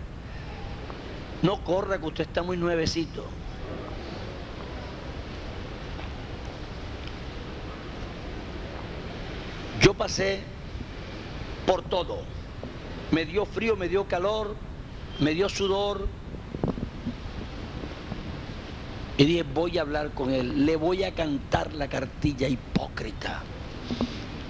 [1.42, 3.24] No corra que usted está muy nuevecito.
[9.82, 10.42] Yo pasé
[11.66, 12.24] por todo.
[13.12, 14.56] Me dio frío, me dio calor,
[15.20, 16.08] me dio sudor,
[19.20, 23.42] y dije, voy a hablar con él, le voy a cantar la cartilla hipócrita.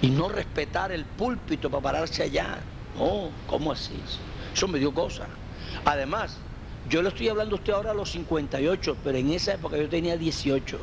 [0.00, 2.60] Y no respetar el púlpito para pararse allá.
[2.96, 4.00] No, ¿cómo así?
[4.54, 5.26] Eso me dio cosa.
[5.84, 6.36] Además,
[6.88, 9.88] yo le estoy hablando a usted ahora a los 58, pero en esa época yo
[9.88, 10.78] tenía 18.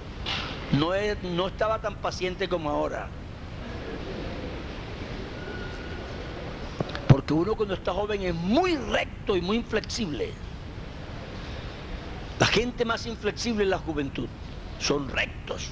[0.74, 0.90] No,
[1.34, 3.08] no estaba tan paciente como ahora.
[7.08, 10.34] Porque uno cuando está joven es muy recto y muy inflexible.
[12.40, 14.28] La gente más inflexible es la juventud.
[14.80, 15.70] Son rectos.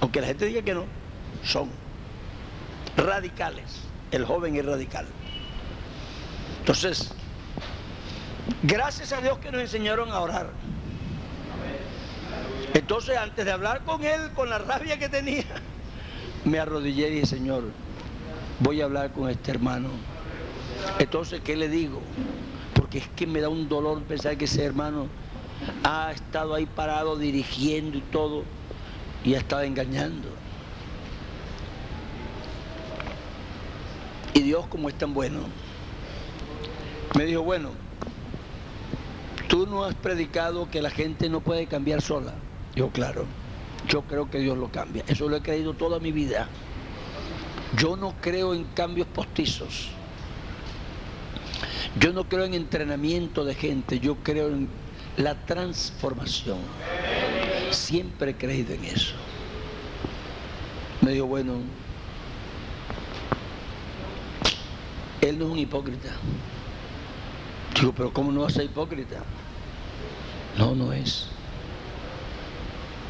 [0.00, 0.84] Aunque la gente diga que no,
[1.42, 1.70] son
[2.96, 3.80] radicales.
[4.10, 5.06] El joven es radical.
[6.60, 7.10] Entonces,
[8.62, 10.50] gracias a Dios que nos enseñaron a orar.
[12.74, 15.44] Entonces, antes de hablar con él, con la rabia que tenía,
[16.44, 17.64] me arrodillé y dije, Señor,
[18.60, 19.88] voy a hablar con este hermano.
[20.98, 22.00] Entonces, ¿qué le digo?
[22.74, 25.08] Porque es que me da un dolor pensar que ese hermano
[25.84, 28.44] ha estado ahí parado dirigiendo y todo
[29.24, 30.28] y ha estado engañando.
[34.34, 35.40] Y Dios como es tan bueno,
[37.16, 37.70] me dijo, bueno,
[39.48, 42.34] tú no has predicado que la gente no puede cambiar sola.
[42.76, 43.26] Yo, claro,
[43.88, 45.02] yo creo que Dios lo cambia.
[45.08, 46.48] Eso lo he creído toda mi vida.
[47.76, 49.90] Yo no creo en cambios postizos.
[51.98, 54.68] Yo no creo en entrenamiento de gente, yo creo en
[55.18, 56.58] la transformación.
[57.70, 59.14] Siempre he creído en eso.
[61.02, 61.60] Me dijo, bueno,
[65.20, 66.10] él no es un hipócrita.
[67.78, 69.18] Digo, pero ¿cómo no va a ser hipócrita?
[70.56, 71.28] No, no es.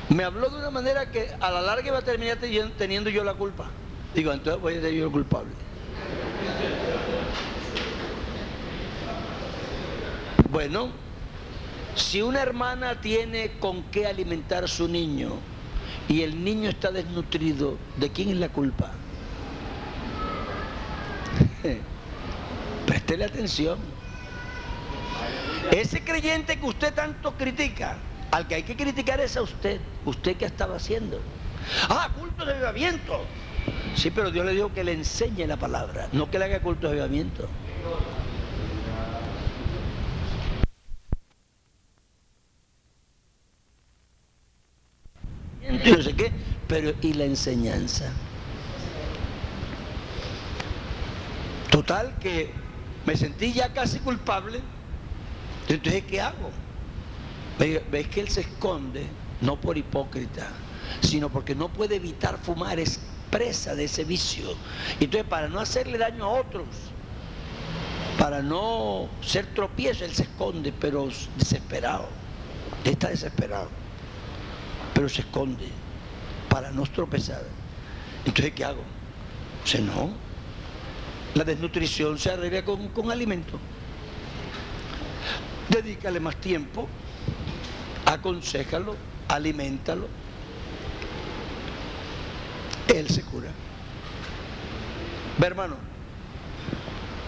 [0.08, 2.38] Me habló de una manera que a la larga iba a terminar
[2.76, 3.70] teniendo yo la culpa.
[4.14, 5.52] Digo, entonces voy a ser yo el culpable.
[10.50, 10.90] Bueno,
[11.98, 15.34] si una hermana tiene con qué alimentar a su niño
[16.08, 18.92] y el niño está desnutrido, ¿de quién es la culpa?
[22.86, 23.78] Préstele atención.
[25.70, 27.98] Ese creyente que usted tanto critica,
[28.30, 29.80] al que hay que criticar es a usted.
[30.04, 31.20] ¿Usted qué estaba haciendo?
[31.88, 33.20] Ah, culto de avivamiento.
[33.94, 36.86] Sí, pero Dios le dijo que le enseñe la palabra, no que le haga culto
[36.86, 37.48] de avivamiento.
[45.96, 46.32] no sé qué,
[46.66, 48.10] pero ¿y la enseñanza?
[51.70, 52.50] Total que
[53.04, 54.60] me sentí ya casi culpable.
[55.68, 56.50] Entonces, ¿qué hago?
[57.58, 59.06] ¿Ves que él se esconde?
[59.40, 60.48] No por hipócrita,
[61.02, 63.00] sino porque no puede evitar fumar, es
[63.30, 64.56] presa de ese vicio.
[65.00, 66.66] Entonces, para no hacerle daño a otros,
[68.18, 72.08] para no ser tropiezo, él se esconde, pero desesperado.
[72.84, 73.68] está desesperado
[74.98, 75.68] pero se esconde
[76.48, 77.44] para no tropezar.
[78.24, 78.82] Entonces, ¿qué hago?
[79.62, 80.10] O sea, no.
[81.36, 83.60] La desnutrición se arregla con, con alimento.
[85.68, 86.88] Dedícale más tiempo,
[88.06, 88.96] aconsejalo,
[89.28, 90.08] alimentalo.
[92.92, 93.52] Él se cura.
[95.38, 95.76] Ve, hermano,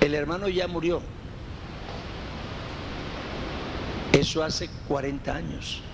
[0.01, 1.01] el hermano ya murió.
[4.13, 5.85] Eso hace 40 años.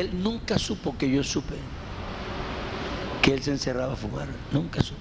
[0.00, 1.56] Él nunca supo que yo supe
[3.20, 4.28] que él se encerraba a fumar.
[4.50, 4.98] Nunca supo.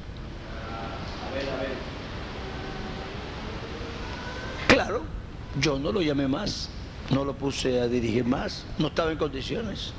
[4.67, 5.03] Claro,
[5.57, 6.69] yo no lo llamé más,
[7.11, 9.93] no lo puse a dirigir más, no estaba en condiciones.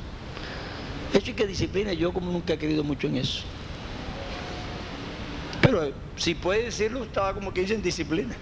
[1.15, 3.41] Eso y que disciplina, yo como nunca he querido mucho en eso.
[5.63, 8.37] Pero si puede decirlo, estaba como que dice en disciplina.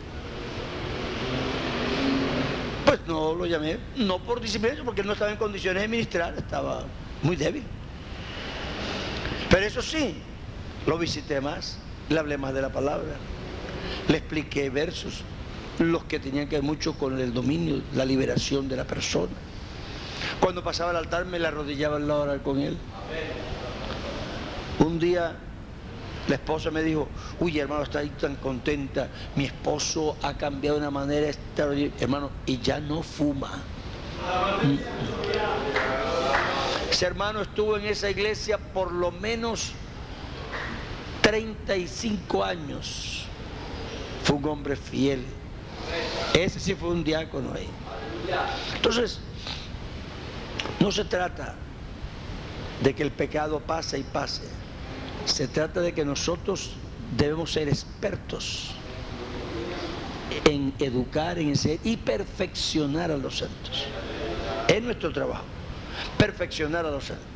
[2.89, 6.85] Pues no lo llamé, no por disciplina, porque no estaba en condiciones de ministrar, estaba
[7.21, 7.63] muy débil.
[9.51, 10.15] Pero eso sí,
[10.87, 11.77] lo visité más,
[12.09, 13.17] le hablé más de la palabra,
[14.09, 15.21] le expliqué versos,
[15.79, 19.37] los que tenían que ver mucho con el dominio, la liberación de la persona.
[20.41, 22.79] Cuando pasaba al altar me la arrodillaba al lado con él.
[24.79, 25.37] Un día
[26.29, 27.09] la esposa me dijo,
[27.41, 32.31] uy hermano, está ahí tan contenta, mi esposo ha cambiado de una manera extraordinaria, hermano,
[32.47, 33.63] y ya no fuma.
[36.91, 39.73] Ese hermano estuvo en esa iglesia por lo menos
[41.23, 43.25] 35 años.
[44.25, 45.25] Fue un hombre fiel.
[46.35, 47.69] Ese sí fue un diácono ahí.
[48.75, 49.21] Entonces,
[50.81, 51.55] no se trata
[52.83, 54.43] de que el pecado pase y pase.
[55.29, 56.71] Se trata de que nosotros
[57.17, 58.71] debemos ser expertos
[60.45, 63.87] en educar, en enseñar y perfeccionar a los santos.
[64.67, 65.45] Es nuestro trabajo,
[66.17, 67.27] perfeccionar a los santos.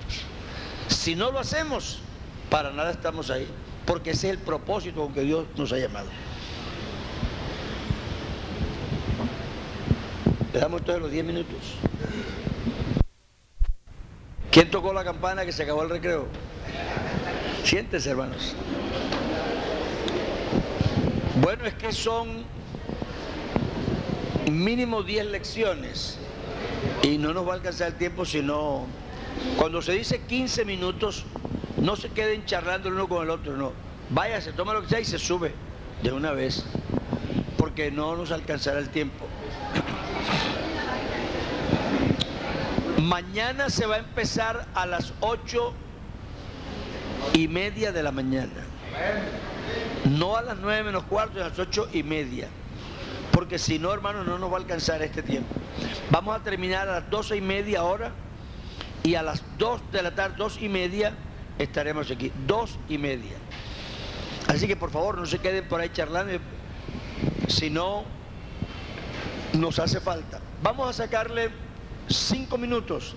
[0.88, 2.01] Si no lo hacemos,
[2.51, 3.47] para nada estamos ahí,
[3.86, 6.09] porque ese es el propósito con que Dios nos ha llamado.
[10.53, 11.59] Le damos todos los 10 minutos.
[14.51, 16.26] ¿Quién tocó la campana que se acabó el recreo?
[17.65, 18.55] Siéntese, hermanos.
[21.41, 22.45] Bueno, es que son
[24.51, 26.19] mínimo 10 lecciones
[27.03, 28.87] y no nos va a alcanzar el tiempo si no...
[29.57, 31.25] Cuando se dice 15 minutos,
[31.79, 33.73] no se queden charlando el uno con el otro, no.
[34.11, 35.55] Váyase, toma lo que sea y se sube
[36.03, 36.65] de una vez,
[37.57, 39.25] porque no nos alcanzará el tiempo.
[43.01, 45.73] Mañana se va a empezar a las 8
[47.33, 48.53] y media de la mañana.
[50.05, 52.49] No a las 9 menos cuarto, a las 8 y media.
[53.33, 55.55] Porque si no, hermano, no nos va a alcanzar este tiempo.
[56.11, 58.12] Vamos a terminar a las 12 y media hora
[59.03, 61.14] y a las 2 de la tarde, 2 y media,
[61.59, 62.31] estaremos aquí.
[62.47, 63.37] 2 y media.
[64.49, 66.33] Así que por favor no se queden por ahí charlando,
[67.49, 68.05] si no
[69.55, 70.41] nos hace falta.
[70.62, 71.51] Vamos a sacarle
[72.09, 73.14] 5 minutos.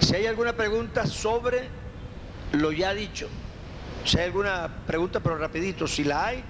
[0.00, 1.68] Si hay alguna pregunta sobre
[2.52, 3.28] lo ya dicho,
[4.04, 6.44] si hay alguna pregunta, pero rapidito, si la hay,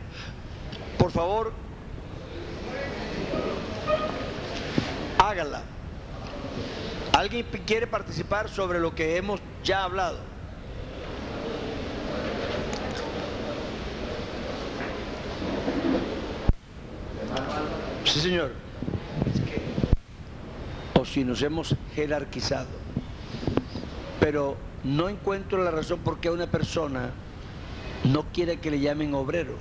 [0.99, 1.53] por favor,
[5.19, 5.63] háganla.
[7.13, 10.19] ¿Alguien quiere participar sobre lo que hemos ya hablado?
[18.05, 18.53] Sí, señor.
[20.95, 22.69] O si nos hemos jerarquizado.
[24.21, 27.11] Pero no encuentro la razón por qué una persona
[28.05, 29.57] no quiere que le llamen obrero.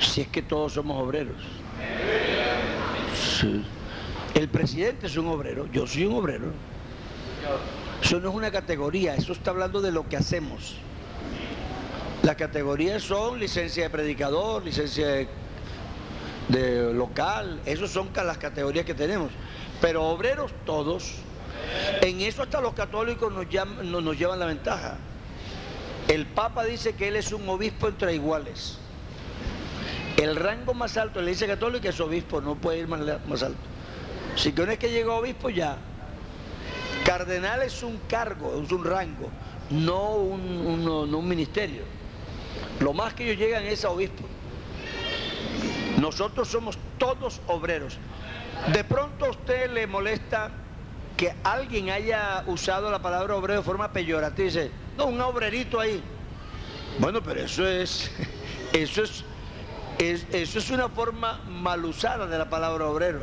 [0.00, 1.36] Si es que todos somos obreros.
[4.34, 6.46] El presidente es un obrero, yo soy un obrero.
[8.02, 10.76] Eso no es una categoría, eso está hablando de lo que hacemos.
[12.22, 15.26] Las categorías son licencia de predicador, licencia
[16.48, 19.30] de, local, esas son las categorías que tenemos.
[19.80, 21.14] Pero obreros todos,
[22.02, 23.46] en eso hasta los católicos nos,
[24.02, 24.98] nos llevan la ventaja.
[26.08, 28.78] El Papa dice que él es un obispo entre iguales.
[30.16, 33.58] El rango más alto de la Iglesia Católica es obispo, no puede ir más, alto.
[34.36, 35.76] Si una vez que llegó a obispo ya.
[37.04, 39.30] Cardenal es un cargo, es un rango,
[39.70, 41.82] no un, no un ministerio.
[42.80, 44.24] Lo más que ellos llegan es a obispo.
[46.00, 47.98] Nosotros somos todos obreros.
[48.72, 50.50] De pronto a usted le molesta
[51.16, 54.46] que alguien haya usado la palabra obrero de forma peyorativa.
[54.46, 56.02] Dice, no, un obrerito ahí.
[56.98, 58.10] Bueno, pero eso es,
[58.72, 59.24] eso es,
[59.98, 63.20] eso es una forma mal usada de la palabra obrero.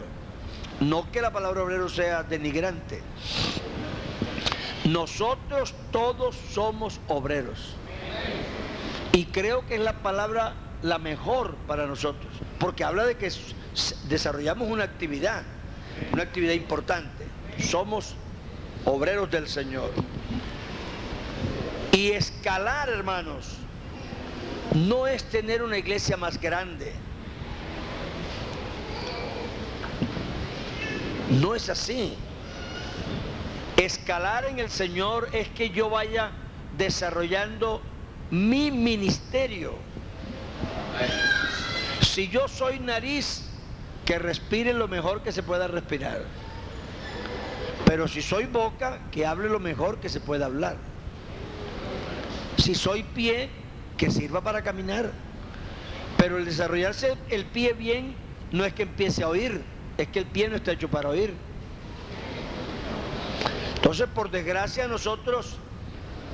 [0.79, 3.01] No que la palabra obrero sea denigrante.
[4.85, 7.75] Nosotros todos somos obreros.
[9.11, 13.31] Y creo que es la palabra la mejor para nosotros, porque habla de que
[14.09, 15.43] desarrollamos una actividad,
[16.11, 17.32] una actividad importante.
[17.59, 18.15] Somos
[18.85, 19.91] obreros del Señor.
[21.91, 23.57] Y escalar, hermanos,
[24.73, 26.93] no es tener una iglesia más grande.
[31.29, 32.15] No es así.
[33.77, 36.31] Escalar en el Señor es que yo vaya
[36.77, 37.81] desarrollando
[38.31, 39.75] mi ministerio.
[42.01, 43.43] Si yo soy nariz,
[44.05, 46.23] que respire lo mejor que se pueda respirar.
[47.85, 50.77] Pero si soy boca, que hable lo mejor que se pueda hablar.
[52.57, 53.49] Si soy pie,
[53.97, 55.11] que sirva para caminar.
[56.17, 58.15] Pero el desarrollarse el pie bien
[58.51, 59.63] no es que empiece a oír,
[59.97, 61.33] es que el pie no está hecho para oír.
[63.75, 65.57] Entonces, por desgracia, nosotros,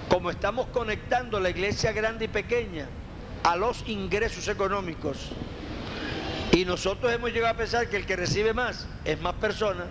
[0.09, 2.87] como estamos conectando la iglesia grande y pequeña
[3.43, 5.29] a los ingresos económicos,
[6.51, 9.85] y nosotros hemos llegado a pensar que el que recibe más es más persona,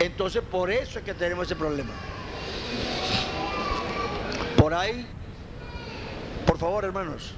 [0.00, 1.92] entonces por eso es que tenemos ese problema.
[4.56, 5.06] Por ahí
[6.54, 7.32] por favor, hermanos.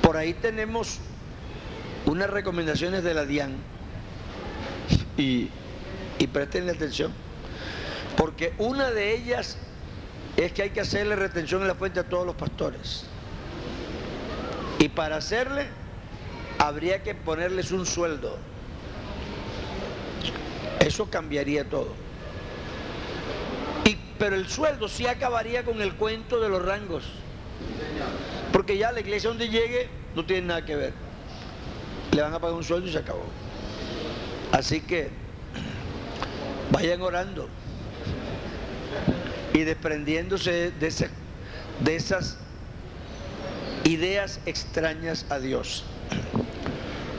[0.00, 0.98] Por ahí tenemos
[2.06, 3.56] unas recomendaciones de la DIAN
[5.16, 5.48] y,
[6.18, 6.24] y
[6.70, 7.12] atención,
[8.16, 9.56] porque una de ellas
[10.36, 13.06] es que hay que hacerle retención en la fuente a todos los pastores.
[14.78, 15.66] Y para hacerle,
[16.58, 18.38] habría que ponerles un sueldo.
[20.92, 21.94] Eso cambiaría todo
[24.22, 27.02] pero el sueldo sí acabaría con el cuento de los rangos.
[28.52, 30.92] Porque ya la iglesia donde llegue no tiene nada que ver.
[32.12, 33.24] Le van a pagar un sueldo y se acabó.
[34.52, 35.10] Así que
[36.70, 37.48] vayan orando
[39.52, 41.10] y desprendiéndose de,
[41.80, 42.38] de esas
[43.82, 45.82] ideas extrañas a Dios.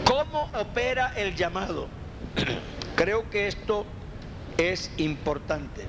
[0.05, 1.89] ¿Cómo opera el llamado?
[2.95, 3.85] Creo que esto
[4.57, 5.85] es importante.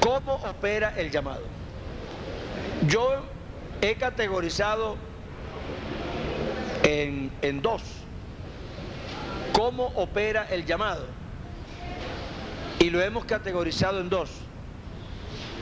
[0.00, 1.44] ¿Cómo opera el llamado?
[2.86, 3.24] Yo
[3.80, 4.96] he categorizado
[6.82, 7.82] en, en dos
[9.54, 11.06] cómo opera el llamado.
[12.80, 14.30] Y lo hemos categorizado en dos.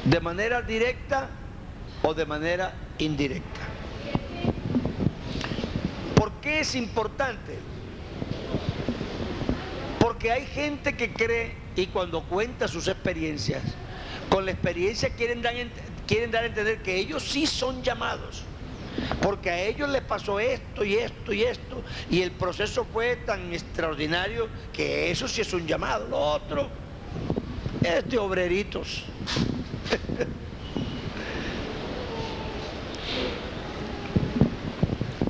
[0.05, 1.29] De manera directa
[2.03, 3.61] o de manera indirecta.
[6.17, 7.59] ¿Por qué es importante?
[10.03, 13.63] Porque hay gente que cree y cuando cuenta sus experiencias,
[14.29, 15.55] con la experiencia quieren dar,
[16.09, 18.43] quieren dar a entender que ellos sí son llamados.
[19.23, 21.85] Porque a ellos les pasó esto y esto y esto.
[22.11, 26.09] Y el proceso fue tan extraordinario que eso sí es un llamado.
[26.09, 26.69] Lo otro
[27.81, 29.05] es de obreritos.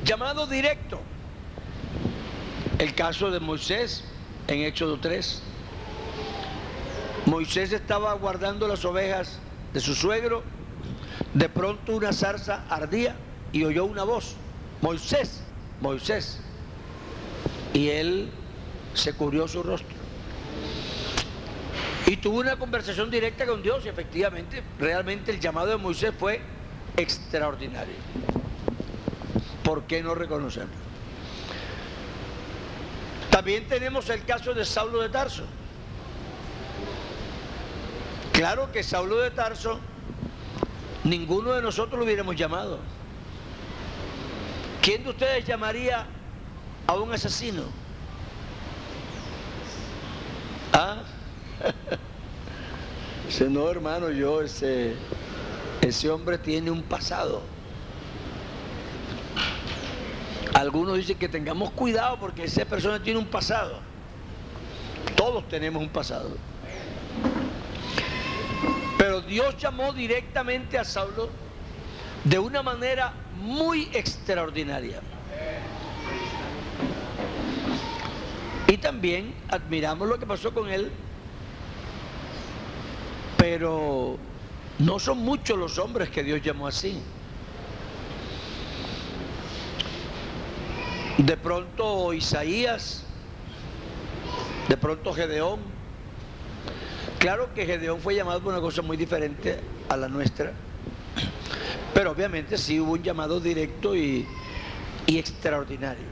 [0.07, 0.99] llamado directo.
[2.79, 4.05] El caso de Moisés
[4.53, 5.43] en Éxodo 3.
[7.27, 9.39] Moisés estaba guardando las ovejas
[9.73, 10.43] de su suegro.
[11.35, 13.17] De pronto una zarza ardía
[13.53, 14.35] y oyó una voz,
[14.81, 15.43] Moisés,
[15.81, 16.41] Moisés.
[17.73, 18.31] Y él
[18.95, 19.97] se cubrió su rostro.
[22.07, 26.41] Y tuvo una conversación directa con Dios y efectivamente, realmente el llamado de Moisés fue
[26.97, 27.95] extraordinario.
[29.63, 30.92] ¿Por qué no reconocerlo?
[33.33, 35.45] También tenemos el caso de Saulo de Tarso.
[38.31, 39.81] Claro que Saulo de Tarso,
[41.03, 42.79] ninguno de nosotros lo hubiéramos llamado.
[44.83, 46.05] ¿Quién de ustedes llamaría
[46.87, 47.63] a un asesino?
[50.75, 51.03] ¿Ah?
[53.49, 54.95] No, hermano, yo, ese,
[55.81, 57.41] ese hombre tiene un pasado.
[60.63, 63.81] Algunos dicen que tengamos cuidado porque esa persona tiene un pasado.
[65.17, 66.37] Todos tenemos un pasado.
[68.97, 71.31] Pero Dios llamó directamente a Saulo
[72.23, 75.01] de una manera muy extraordinaria.
[78.69, 80.93] Y también admiramos lo que pasó con él,
[83.37, 84.17] pero
[84.79, 87.03] no son muchos los hombres que Dios llamó así.
[91.19, 93.05] De pronto Isaías,
[94.69, 95.61] de pronto Gedeón.
[97.19, 100.53] Claro que Gedeón fue llamado por una cosa muy diferente a la nuestra.
[101.95, 104.27] Pero obviamente sí hubo un llamado directo y,
[105.07, 106.07] extraordinario.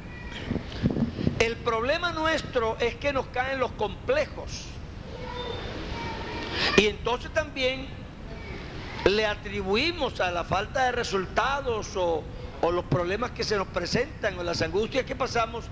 [1.38, 4.66] El problema nuestro es que nos caen los complejos.
[6.76, 7.88] Y entonces también
[9.07, 12.22] le atribuimos a la falta de resultados o,
[12.62, 15.64] o, los problemas que se nos presentan o las angustias que pasamos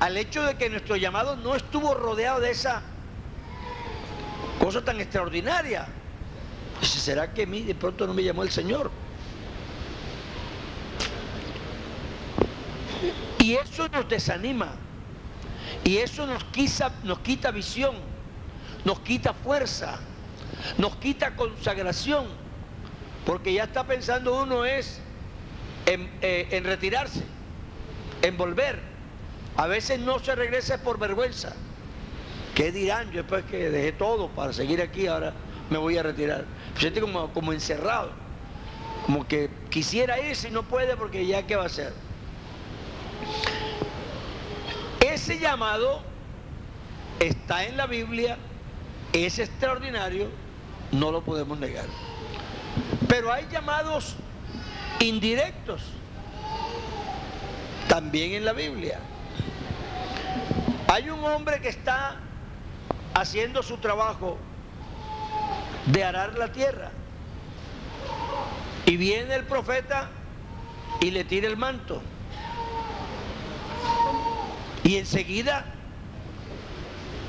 [0.00, 2.82] al hecho de que nuestro llamado no estuvo rodeado de esa
[4.58, 5.86] cosa tan extraordinaria.
[6.80, 8.90] ¿Será que a mí de pronto no me llamó el Señor?
[13.38, 14.72] Y eso nos desanima.
[15.84, 16.44] Y eso nos
[17.02, 17.96] nos quita visión,
[18.84, 19.98] nos quita fuerza,
[20.78, 22.26] nos quita consagración.
[23.26, 25.00] Porque ya está pensando uno es
[25.86, 27.22] en, eh, en retirarse,
[28.22, 28.80] en volver.
[29.56, 31.54] A veces no se regresa por vergüenza.
[32.54, 33.10] ¿Qué dirán?
[33.10, 35.32] Yo después que dejé todo para seguir aquí, ahora
[35.70, 36.44] me voy a retirar.
[36.78, 38.10] Siente como, como encerrado.
[39.06, 41.92] Como que quisiera irse y no puede porque ya qué va a hacer.
[45.00, 46.02] Ese llamado
[47.18, 48.38] está en la Biblia,
[49.12, 50.28] es extraordinario,
[50.92, 51.86] no lo podemos negar.
[53.08, 54.16] Pero hay llamados
[55.02, 55.82] indirectos
[57.88, 58.98] también en la Biblia.
[60.88, 62.16] Hay un hombre que está
[63.14, 64.38] haciendo su trabajo
[65.86, 66.90] de arar la tierra.
[68.86, 70.08] Y viene el profeta
[71.00, 72.02] y le tira el manto.
[74.84, 75.64] Y enseguida,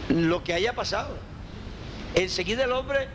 [0.10, 1.16] lo que haya pasado,
[2.16, 3.08] enseguida el hombre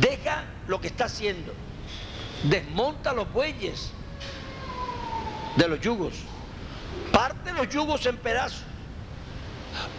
[0.00, 1.52] deja lo que está haciendo,
[2.44, 3.90] desmonta los bueyes
[5.56, 6.14] de los yugos,
[7.12, 8.62] parte los yugos en pedazos,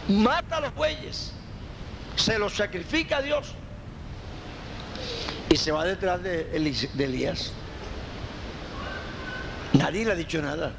[0.08, 1.34] mata los bueyes,
[2.16, 3.54] se los sacrifica a Dios
[5.50, 7.52] y se va detrás de, de Elías.
[9.74, 10.74] Nadie le ha dicho nada.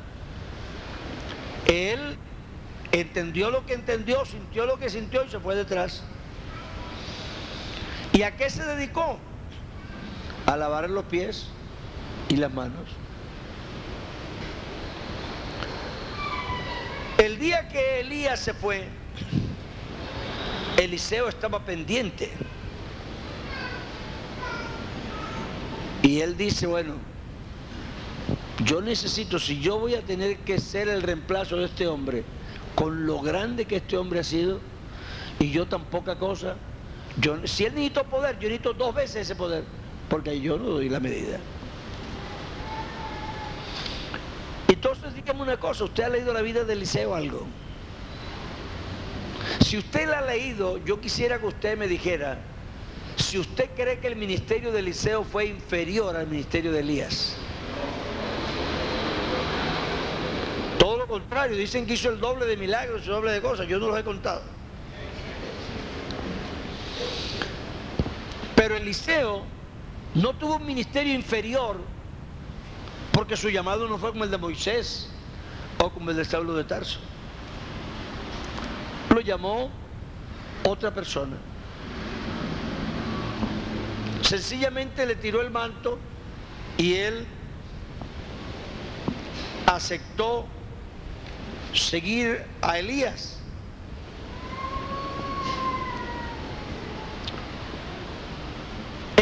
[1.66, 2.16] Él
[2.92, 6.02] entendió lo que entendió, sintió lo que sintió y se fue detrás.
[8.12, 9.18] ¿Y a qué se dedicó?
[10.51, 11.46] A lavar los pies
[12.28, 12.88] y las manos.
[17.18, 18.88] El día que Elías se fue,
[20.76, 22.32] Eliseo estaba pendiente.
[26.03, 26.94] Y él dice, bueno,
[28.64, 32.24] yo necesito, si yo voy a tener que ser el reemplazo de este hombre,
[32.74, 34.59] con lo grande que este hombre ha sido,
[35.38, 36.57] y yo tan poca cosa,
[37.20, 39.62] yo, si él necesita poder, yo necesito dos veces ese poder,
[40.11, 41.38] porque yo no doy la medida.
[44.68, 47.46] Entonces, dígame una cosa, ¿usted ha leído la vida de Eliseo algo?
[49.64, 52.38] Si usted la ha leído, yo quisiera que usted me dijera,
[53.16, 57.36] si usted cree que el ministerio de Eliseo fue inferior al ministerio de Elías.
[60.78, 63.78] Todo lo contrario, dicen que hizo el doble de milagros, el doble de cosas, yo
[63.78, 64.42] no los he contado.
[68.56, 69.59] Pero Eliseo
[70.14, 71.80] no tuvo un ministerio inferior
[73.12, 75.08] porque su llamado no fue como el de Moisés
[75.78, 76.98] o como el de Saulo de Tarso.
[79.11, 79.70] Lo llamó
[80.64, 81.36] otra persona.
[84.22, 85.98] Sencillamente le tiró el manto
[86.76, 87.26] y él
[89.66, 90.46] aceptó
[91.74, 93.39] seguir a Elías.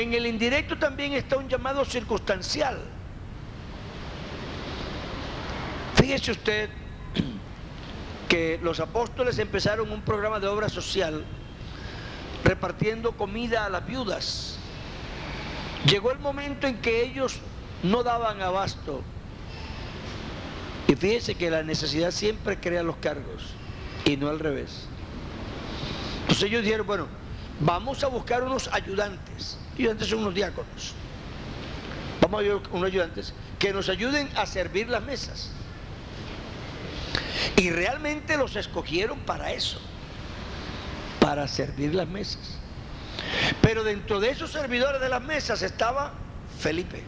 [0.08, 2.80] En el indirecto también está un llamado circunstancial.
[5.96, 6.70] Fíjese usted
[8.26, 11.26] que los apóstoles empezaron un programa de obra social
[12.42, 14.58] repartiendo comida a las viudas.
[15.84, 17.40] Llegó el momento en que ellos
[17.82, 19.02] no daban abasto.
[20.86, 23.52] Y fíjese que la necesidad siempre crea los cargos
[24.06, 24.86] y no al revés.
[26.22, 27.08] Entonces ellos dijeron, bueno,
[27.60, 29.57] vamos a buscar unos ayudantes.
[29.78, 30.94] Ayudantes son unos diáconos.
[32.20, 35.50] Vamos a buscar unos ayudantes que nos ayuden a servir las mesas.
[37.56, 39.80] Y realmente los escogieron para eso,
[41.20, 42.58] para servir las mesas.
[43.60, 46.12] Pero dentro de esos servidores de las mesas estaba
[46.58, 47.02] Felipe.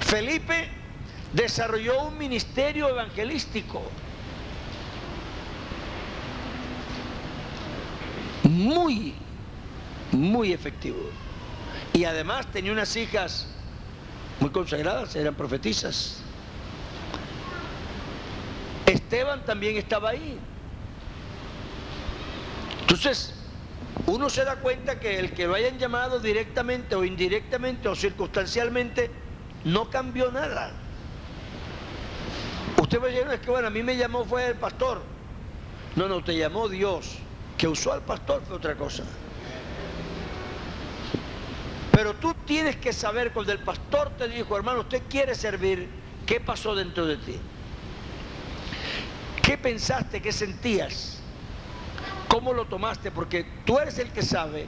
[0.00, 0.68] Felipe
[1.32, 3.82] desarrolló un ministerio evangelístico
[8.44, 9.14] muy,
[10.12, 10.98] muy efectivo.
[11.92, 13.46] Y además tenía unas hijas
[14.40, 16.18] muy consagradas, eran profetisas.
[18.86, 20.38] Esteban también estaba ahí.
[22.80, 23.34] Entonces,
[24.06, 29.10] uno se da cuenta que el que lo hayan llamado directamente o indirectamente o circunstancialmente
[29.64, 30.72] no cambió nada.
[32.80, 35.02] Usted va a decir, es que bueno, a mí me llamó fue el pastor.
[35.96, 37.18] No, no, te llamó Dios.
[37.58, 39.04] Que usó al pastor fue otra cosa.
[42.00, 45.86] Pero tú tienes que saber cuando el pastor te dijo, hermano, usted quiere servir,
[46.24, 47.36] ¿qué pasó dentro de ti?
[49.42, 50.22] ¿Qué pensaste?
[50.22, 51.18] ¿Qué sentías?
[52.26, 53.10] ¿Cómo lo tomaste?
[53.10, 54.66] Porque tú eres el que sabe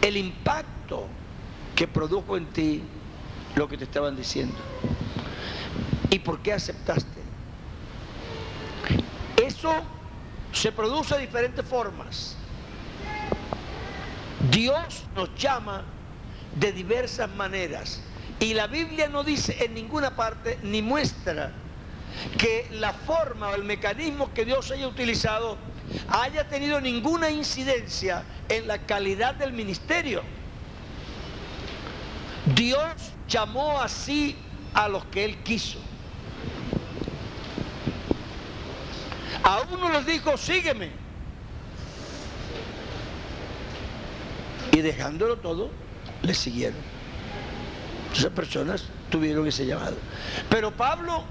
[0.00, 1.08] el impacto
[1.74, 2.84] que produjo en ti
[3.56, 4.54] lo que te estaban diciendo.
[6.08, 7.20] ¿Y por qué aceptaste?
[9.44, 9.72] Eso
[10.52, 12.36] se produce de diferentes formas.
[14.52, 15.97] Dios nos llama
[16.58, 18.00] de diversas maneras.
[18.40, 21.52] Y la Biblia no dice en ninguna parte ni muestra
[22.38, 25.56] que la forma o el mecanismo que Dios haya utilizado
[26.08, 30.22] haya tenido ninguna incidencia en la calidad del ministerio.
[32.54, 34.36] Dios llamó así
[34.74, 35.78] a los que Él quiso.
[39.42, 40.90] A uno les dijo, sígueme.
[44.72, 45.70] Y dejándolo todo,
[46.22, 46.78] le siguieron.
[48.14, 49.96] Esas personas tuvieron ese llamado.
[50.48, 51.24] Pero Pablo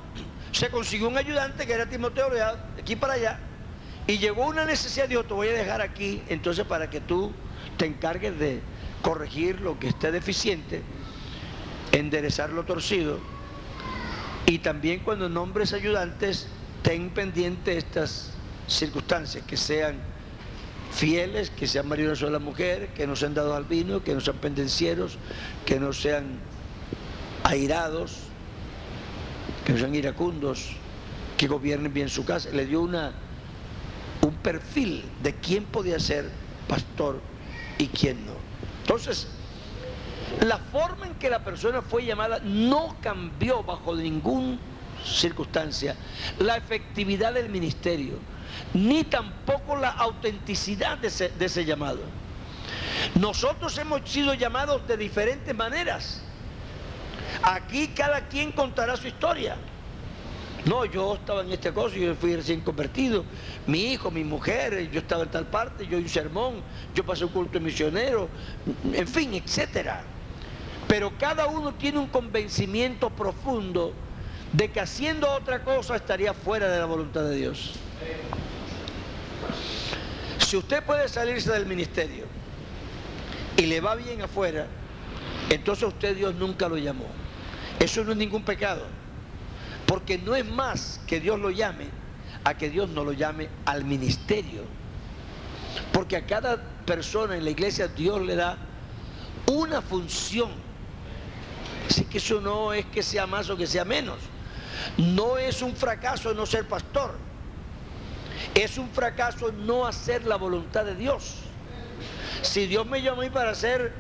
[0.52, 2.44] se consiguió un ayudante que era Timoteo, de
[2.80, 3.40] aquí para allá,
[4.06, 7.34] y llegó una necesidad, dijo, te voy a dejar aquí, entonces para que tú
[7.78, 8.62] te encargues de
[9.02, 10.82] corregir lo que esté deficiente,
[11.92, 13.20] enderezar lo torcido,
[14.46, 16.48] y también cuando nombres ayudantes,
[16.82, 18.32] ten pendiente estas
[18.68, 19.98] circunstancias, que sean
[20.98, 24.20] fieles, que sean maridos de la mujer, que no sean dados al vino, que no
[24.20, 25.18] sean pendencieros,
[25.66, 26.40] que no sean
[27.44, 28.18] airados,
[29.64, 30.72] que no sean iracundos,
[31.38, 32.50] que gobiernen bien su casa.
[32.50, 33.14] Le dio una,
[34.22, 36.32] un perfil de quién podía ser
[36.68, 37.22] pastor
[37.78, 38.34] y quién no.
[38.82, 39.28] Entonces,
[40.42, 44.58] la forma en que la persona fue llamada no cambió bajo ninguna
[45.06, 45.96] circunstancia
[46.40, 48.16] la efectividad del ministerio,
[48.74, 52.00] ni tampoco la autenticidad de ese, llamado.
[53.16, 56.22] Nosotros hemos sido llamados de diferentes maneras.
[57.44, 59.56] Aquí cada quien contará su historia.
[60.66, 63.24] No, yo estaba en esta cosa, yo fui recién convertido,
[63.68, 66.56] mi hijo, mi mujer, yo estaba en tal parte, yo un sermón,
[66.94, 68.28] yo pasé un culto misionero,
[68.92, 70.04] en fin, etcétera.
[70.88, 73.94] Pero cada uno tiene un convencimiento profundo
[74.52, 77.74] de que haciendo otra cosa estaría fuera de la voluntad de Dios.
[80.40, 82.26] Si usted puede salirse del ministerio
[83.58, 84.68] y le va bien afuera,
[85.50, 87.08] entonces usted Dios nunca lo llamó.
[87.80, 88.86] Eso no es ningún pecado.
[89.86, 91.86] Porque no es más que Dios lo llame
[92.44, 94.64] a que Dios no lo llame al ministerio.
[95.92, 98.58] Porque a cada persona en la iglesia Dios le da
[99.48, 100.52] una función.
[101.90, 104.18] Así que eso no es que sea más o que sea menos.
[104.98, 107.18] No es un fracaso no ser pastor.
[108.54, 111.36] Es un fracaso no hacer la voluntad de Dios.
[112.42, 113.94] Si Dios me llamó a mí para ser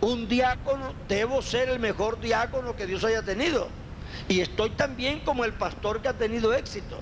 [0.00, 3.68] un diácono, debo ser el mejor diácono que Dios haya tenido.
[4.28, 6.98] Y estoy también como el pastor que ha tenido éxito.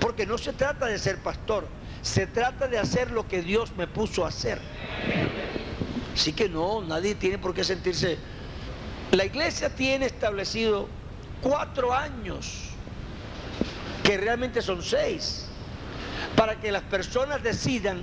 [0.00, 1.66] Porque no se trata de ser pastor,
[2.02, 4.60] se trata de hacer lo que Dios me puso a hacer.
[6.14, 8.18] Así que no, nadie tiene por qué sentirse...
[9.10, 10.88] La iglesia tiene establecido
[11.42, 12.70] cuatro años,
[14.02, 15.41] que realmente son seis,
[16.36, 18.02] para que las personas decidan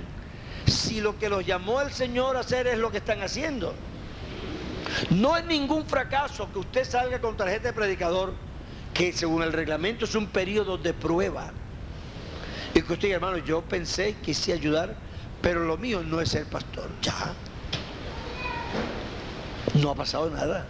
[0.66, 3.74] si lo que los llamó el Señor a hacer es lo que están haciendo.
[5.10, 8.34] No es ningún fracaso que usted salga con tarjeta de predicador,
[8.92, 11.52] que según el reglamento es un periodo de prueba.
[12.74, 14.94] Y que usted, hermano, yo pensé, quise ayudar,
[15.42, 16.88] pero lo mío no es ser pastor.
[17.02, 17.32] Ya.
[19.74, 20.66] No ha pasado nada.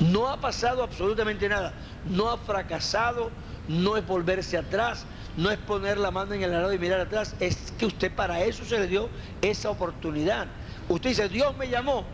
[0.00, 1.72] No ha pasado absolutamente nada.
[2.08, 3.30] No ha fracasado,
[3.68, 5.06] no es volverse atrás,
[5.36, 7.34] no es poner la mano en el arado y mirar atrás.
[7.40, 9.08] Es que usted para eso se le dio
[9.42, 10.46] esa oportunidad.
[10.88, 12.04] Usted dice, Dios me llamó.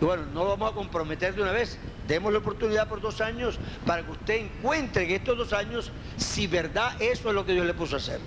[0.00, 1.78] bueno, no lo vamos a comprometer de una vez.
[2.06, 6.46] Demos la oportunidad por dos años para que usted encuentre en estos dos años si
[6.46, 8.20] verdad eso es lo que Dios le puso a hacer.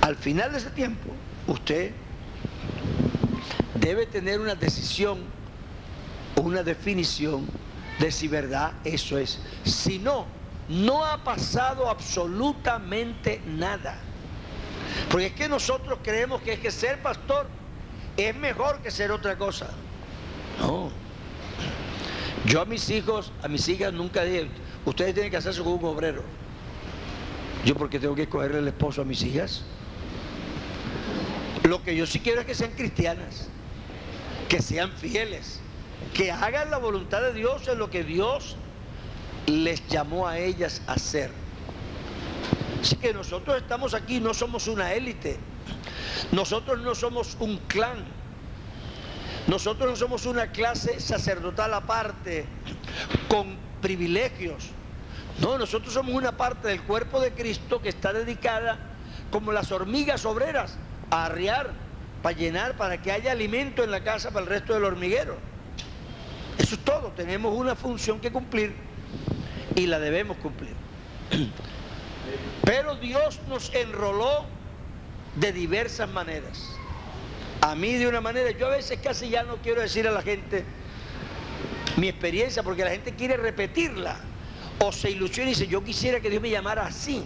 [0.00, 1.10] Al final de ese tiempo,
[1.46, 1.92] usted
[3.74, 5.18] debe tener una decisión,
[6.36, 7.46] una definición
[7.98, 9.40] de si verdad eso es.
[9.64, 10.26] Si no,
[10.68, 13.98] no ha pasado absolutamente nada.
[15.10, 17.46] Porque es que nosotros creemos que es que ser pastor
[18.16, 19.70] es mejor que ser otra cosa.
[20.58, 20.90] No.
[22.46, 24.48] Yo a mis hijos, a mis hijas nunca dije,
[24.84, 26.22] ustedes tienen que hacerse con un obrero.
[27.64, 29.64] Yo porque tengo que escogerle el esposo a mis hijas.
[31.64, 33.48] Lo que yo sí quiero es que sean cristianas,
[34.48, 35.60] que sean fieles,
[36.14, 38.56] que hagan la voluntad de Dios en lo que Dios
[39.46, 41.30] les llamó a ellas a hacer.
[42.80, 45.38] Así que nosotros estamos aquí, no somos una élite,
[46.32, 48.04] nosotros no somos un clan,
[49.46, 52.46] nosotros no somos una clase sacerdotal aparte,
[53.28, 54.70] con privilegios.
[55.40, 58.78] No, nosotros somos una parte del cuerpo de Cristo que está dedicada
[59.30, 60.78] como las hormigas obreras
[61.10, 61.72] a arriar,
[62.22, 65.36] para llenar, para que haya alimento en la casa para el resto del hormiguero.
[66.58, 68.85] Eso es todo, tenemos una función que cumplir
[69.76, 70.74] y la debemos cumplir.
[72.64, 74.44] Pero Dios nos enroló
[75.36, 76.72] de diversas maneras.
[77.60, 80.22] A mí de una manera, yo a veces casi ya no quiero decir a la
[80.22, 80.64] gente
[81.96, 84.18] mi experiencia porque la gente quiere repetirla
[84.78, 87.22] o se ilusiona y dice, yo quisiera que Dios me llamara así.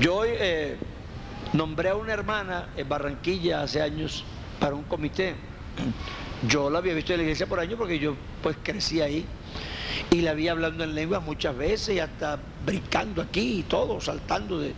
[0.00, 0.76] Yo eh,
[1.52, 4.24] nombré a una hermana en Barranquilla hace años
[4.58, 5.34] para un comité.
[6.48, 9.26] Yo la había visto en la iglesia por años porque yo pues crecí ahí
[10.10, 14.58] y la vi hablando en lenguas muchas veces y hasta brincando aquí y todo, saltando
[14.58, 14.74] de,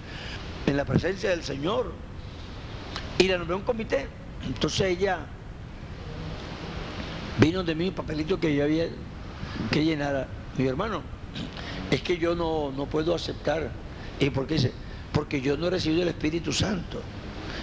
[0.67, 1.93] en la presencia del Señor.
[3.19, 4.07] Y la nombré un comité.
[4.47, 5.21] Entonces ella
[7.39, 8.89] vino de mí un papelito que yo había
[9.71, 10.27] que llenar.
[10.59, 11.03] Mi hermano,
[11.91, 13.71] es que yo no, no puedo aceptar.
[14.21, 14.73] ¿Y por qué dice?
[15.15, 17.01] porque yo no he recibido el Espíritu Santo.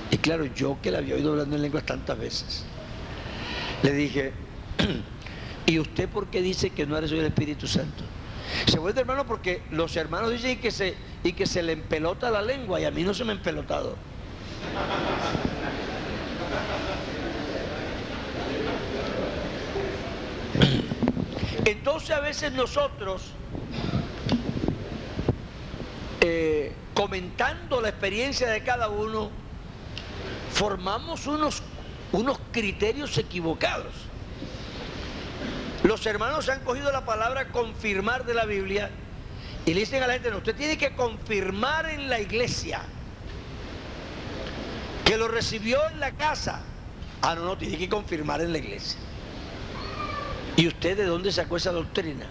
[0.10, 2.64] Y claro, yo que la había oído hablando en lenguas tantas veces,
[3.84, 4.32] le dije,
[5.66, 8.03] ¿y usted por qué dice que no ha recibido el Espíritu Santo?
[8.68, 12.41] Se vuelve hermano porque los hermanos dicen que se, y que se le empelota la
[12.41, 13.95] lengua y a mí no se me ha empelotado.
[21.66, 23.32] Entonces a veces nosotros
[26.20, 29.32] eh, comentando la experiencia de cada uno,
[30.53, 31.64] formamos unos,
[32.12, 34.11] unos criterios equivocados.
[35.84, 38.92] Los hermanos han cogido la palabra confirmar de la Biblia
[39.66, 42.82] y le dicen a la gente, no, usted tiene que confirmar en la iglesia
[45.06, 46.62] que lo recibió en la casa.
[47.22, 49.00] Ah, no, no, tiene que confirmar en la iglesia.
[50.56, 52.26] ¿Y usted de dónde sacó esa doctrina?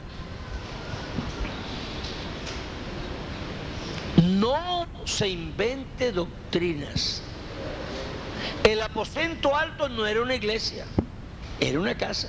[4.16, 7.22] No se invente doctrinas.
[8.64, 10.84] El aposento alto no era una iglesia,
[11.60, 12.28] era una casa.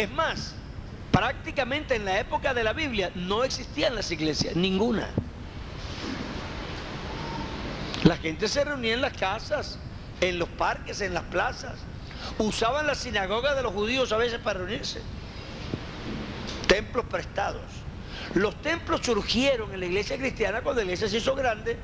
[0.00, 0.54] Es más,
[1.12, 5.10] prácticamente en la época de la Biblia no existían las iglesias, ninguna.
[8.04, 9.78] La gente se reunía en las casas,
[10.22, 11.80] en los parques, en las plazas.
[12.38, 15.02] Usaban la sinagoga de los judíos a veces para reunirse.
[16.66, 17.70] Templos prestados.
[18.32, 21.76] Los templos surgieron en la iglesia cristiana cuando la iglesia se hizo grande.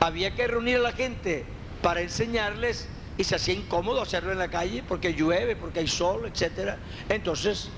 [0.00, 1.44] Había que reunir a la gente
[1.82, 2.88] para enseñarles
[3.18, 6.76] y se hacía incómodo hacerlo en la calle porque llueve, porque hay sol, etc.
[7.08, 7.68] Entonces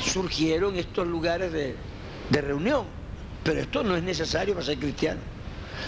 [0.00, 1.74] surgieron estos lugares de,
[2.30, 2.86] de reunión.
[3.42, 5.20] Pero esto no es necesario para ser cristiano,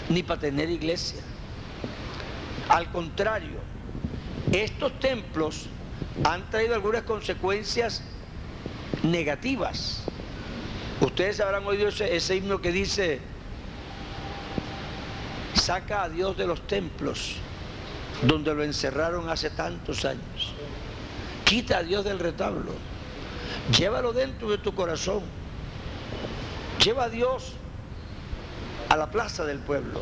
[0.09, 1.21] ni para tener iglesia.
[2.69, 3.59] Al contrario,
[4.51, 5.67] estos templos
[6.23, 8.01] han traído algunas consecuencias
[9.03, 10.03] negativas.
[10.99, 13.19] Ustedes habrán oído ese, himno que dice,
[15.53, 17.37] saca a Dios de los templos
[18.23, 20.53] donde lo encerraron hace tantos años.
[21.43, 22.71] Quita a Dios del retablo.
[23.77, 25.21] Llévalo dentro de tu corazón.
[26.83, 27.53] Lleva a Dios
[28.89, 30.01] a la plaza del pueblo.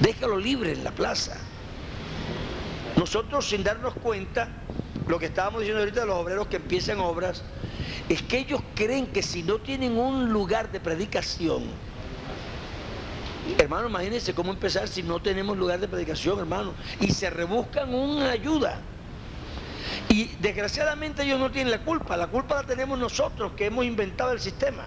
[0.00, 1.36] Déjalo libre en la plaza.
[2.96, 4.48] Nosotros sin darnos cuenta,
[5.06, 7.42] lo que estábamos diciendo ahorita de los obreros que empiezan obras,
[8.08, 11.64] es que ellos creen que si no tienen un lugar de predicación,
[13.58, 18.30] hermano, imagínense cómo empezar si no tenemos lugar de predicación, hermano, y se rebuscan una
[18.30, 18.80] ayuda.
[20.08, 24.32] Y desgraciadamente ellos no tienen la culpa, la culpa la tenemos nosotros que hemos inventado
[24.32, 24.84] el sistema.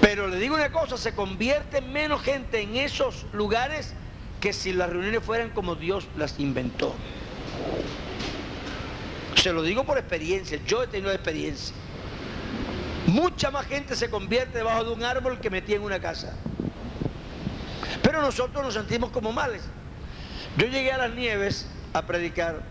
[0.00, 3.94] Pero le digo una cosa, se convierte menos gente en esos lugares
[4.40, 6.94] que si las reuniones fueran como Dios las inventó.
[9.36, 11.74] Se lo digo por experiencia, yo he tenido experiencia.
[13.10, 16.32] Mucha más gente se convierte debajo de un árbol que metía en una casa.
[18.02, 19.62] Pero nosotros nos sentimos como males.
[20.56, 22.62] Yo llegué a las nieves a predicar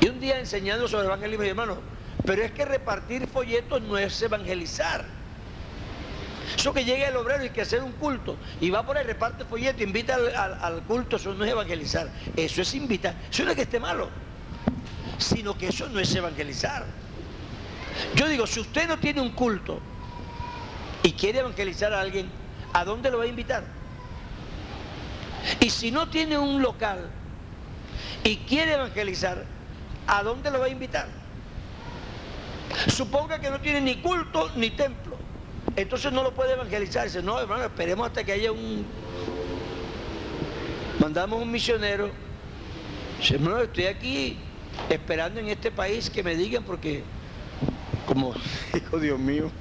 [0.00, 1.78] y un día enseñando sobre el evangelismo, hermano,
[2.24, 5.04] pero es que repartir folletos no es evangelizar.
[6.56, 9.44] Eso que llegue el obrero y que hacer un culto y va por ahí, reparte
[9.44, 12.08] folleto, invita al, culto, eso no es evangelizar.
[12.36, 13.16] Eso es invitar.
[13.30, 14.10] Eso no es que esté malo,
[15.18, 16.86] sino que eso no es evangelizar.
[18.14, 19.80] Yo digo, si usted no tiene un culto
[21.02, 22.30] y quiere evangelizar a alguien,
[22.72, 23.64] ¿a dónde lo va a invitar?
[25.60, 27.10] Y si no tiene un local
[28.24, 29.44] y quiere evangelizar,
[30.06, 31.08] ¿a dónde lo va a invitar?
[32.88, 35.16] Suponga que no tiene ni culto ni templo.
[35.76, 37.04] Entonces no lo puede evangelizar.
[37.04, 38.84] Dice, no, hermano, esperemos hasta que haya un...
[40.98, 42.10] Mandamos un misionero.
[43.18, 44.38] Dice, hermano, estoy aquí
[44.88, 47.02] esperando en este país que me digan porque,
[48.10, 48.34] como,
[48.76, 49.52] hijo Dios mío.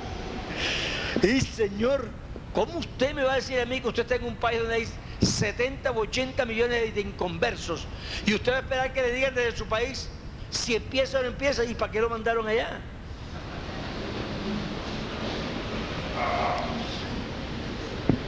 [1.22, 2.08] y Señor,
[2.54, 4.76] ¿cómo usted me va a decir a mí que usted está en un país donde
[4.76, 4.88] hay
[5.20, 7.86] 70 o 80 millones de inconversos
[8.24, 10.08] y usted va a esperar que le digan desde su país
[10.48, 12.80] si empieza o no empieza y para qué lo mandaron allá?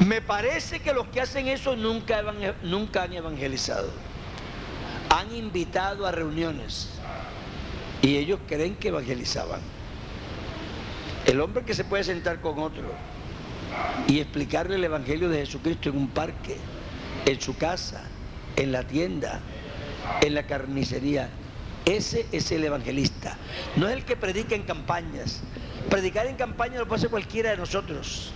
[0.07, 2.23] Me parece que los que hacen eso nunca,
[2.63, 3.91] nunca han evangelizado.
[5.09, 6.91] Han invitado a reuniones
[8.03, 9.61] y ellos creen que evangelizaban.
[11.25, 12.93] El hombre que se puede sentar con otro
[14.09, 16.57] y explicarle el Evangelio de Jesucristo en un parque,
[17.25, 18.03] en su casa,
[18.57, 19.41] en la tienda,
[20.21, 21.31] en la carnicería,
[21.85, 23.37] ese es el evangelista.
[23.77, 25.43] No es el que predica en campañas,
[25.91, 28.33] Predicar en campaña lo puede hacer cualquiera de nosotros.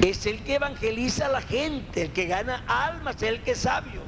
[0.00, 3.58] Es el que evangeliza a la gente, el que gana almas, es el que es
[3.58, 4.07] sabio.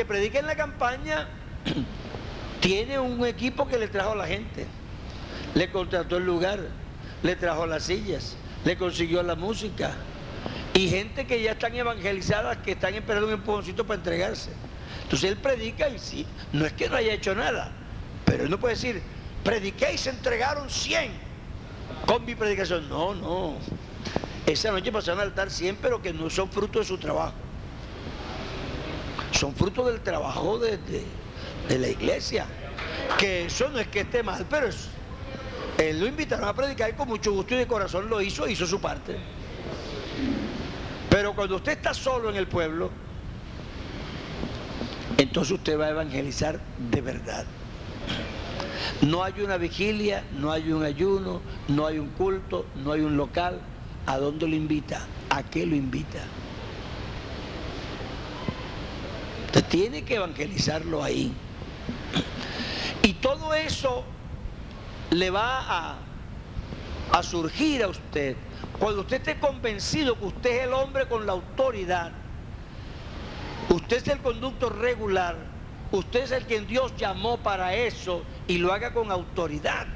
[0.00, 1.28] Que predica en la campaña
[2.62, 4.64] tiene un equipo que le trajo a la gente.
[5.54, 6.58] Le contrató el lugar,
[7.22, 8.34] le trajo las sillas,
[8.64, 9.92] le consiguió la música.
[10.72, 14.52] Y gente que ya están evangelizadas, que están esperando un empujoncito para entregarse.
[15.02, 16.24] Entonces él predica y sí,
[16.54, 17.70] no es que no haya hecho nada,
[18.24, 19.02] pero él no puede decir,
[19.44, 21.10] prediqué y se entregaron 100
[22.06, 22.88] con mi predicación.
[22.88, 23.56] No, no.
[24.46, 27.34] Esa noche pasaron al altar 100, pero que no son fruto de su trabajo.
[29.32, 30.78] Son fruto del trabajo de,
[31.68, 32.46] la iglesia.
[33.18, 34.68] Que eso no es que esté mal, pero
[35.78, 38.66] él lo invitaron a predicar y con mucho gusto y de corazón lo hizo, hizo
[38.66, 39.16] su parte.
[41.08, 42.90] Pero cuando usted está solo en el pueblo,
[45.18, 47.44] entonces usted va a evangelizar de verdad.
[49.02, 53.16] No hay una vigilia, no hay un ayuno, no hay un culto, no hay un
[53.16, 53.60] local.
[54.06, 55.06] ¿A dónde lo invita?
[55.30, 56.20] ¿A qué lo invita?
[59.68, 61.32] Tiene que evangelizarlo ahí.
[63.02, 64.04] Y todo eso
[65.10, 65.98] le va a,
[67.12, 68.36] a surgir a usted
[68.78, 72.12] Cuando usted esté convencido que usted es el hombre con la autoridad,
[73.68, 75.36] usted es el conducto regular,
[75.92, 79.86] usted es el quien Dios llamó para eso y lo haga con autoridad.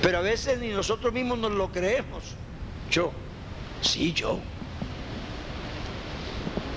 [0.00, 2.34] Pero a veces ni nosotros mismos nos lo creemos.
[2.90, 3.12] Yo,
[3.82, 4.38] sí, yo.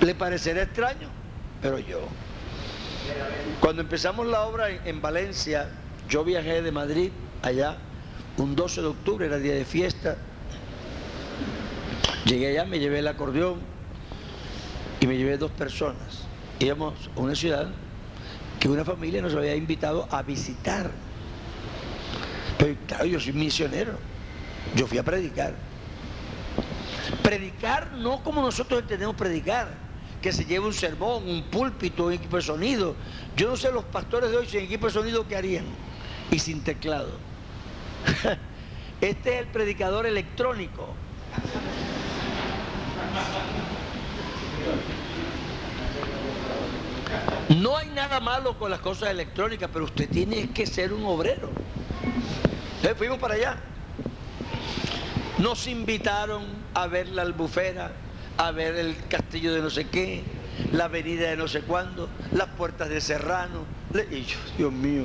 [0.02, 1.13] ¿Le parecerá extraño?
[1.64, 2.00] Pero yo.
[3.58, 5.70] Cuando empezamos la obra en, Valencia,
[6.10, 7.10] yo viajé de Madrid
[7.40, 7.78] allá,
[8.36, 10.18] un 12 de octubre, era día de fiesta.
[12.26, 13.60] Llegué allá, me llevé el acordeón
[15.00, 16.24] y me llevé dos personas.
[16.60, 17.70] Íbamos a una ciudad
[18.60, 20.90] que una familia nos había invitado a visitar.
[22.58, 23.92] Pero claro, yo soy misionero.
[24.76, 25.54] Yo fui a predicar.
[27.22, 29.83] Predicar no como nosotros entendemos predicar
[30.24, 32.96] que se lleve un sermón, un púlpito, un equipo de sonido.
[33.36, 35.66] Yo no sé los pastores de hoy sin equipo de sonido qué harían
[36.30, 37.10] y sin teclado.
[39.02, 40.94] Este es el predicador electrónico.
[47.60, 51.50] No hay nada malo con las cosas electrónicas, pero usted tiene que ser un obrero.
[52.76, 53.58] Entonces fuimos para allá.
[55.36, 57.92] Nos invitaron a ver la albufera,
[58.36, 60.24] a ver el castillo de no sé qué,
[60.72, 63.66] la avenida de no sé cuándo, las puertas de Serrano.
[64.10, 65.04] Y yo, Dios mío,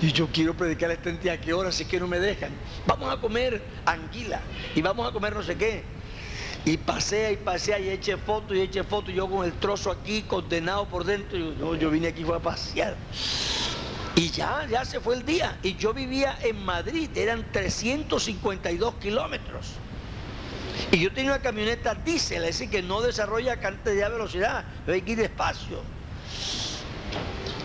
[0.00, 1.70] y yo quiero predicar a este ¿a qué hora?
[1.70, 2.50] Si es que no me dejan.
[2.86, 4.40] Vamos a comer anguila
[4.74, 5.84] y vamos a comer no sé qué.
[6.64, 9.10] Y pasea y pasea y eche foto y eche foto.
[9.10, 11.38] yo con el trozo aquí condenado por dentro.
[11.38, 12.96] Yo, yo vine aquí fue a pasear.
[14.14, 15.58] Y ya, ya se fue el día.
[15.62, 19.81] Y yo vivía en Madrid, eran 352 kilómetros.
[20.90, 25.02] Y yo tenía una camioneta diésel, es decir, que no desarrolla cantidad de velocidad, hay
[25.02, 25.80] que ir despacio.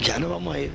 [0.01, 0.71] Ya no vamos a ir.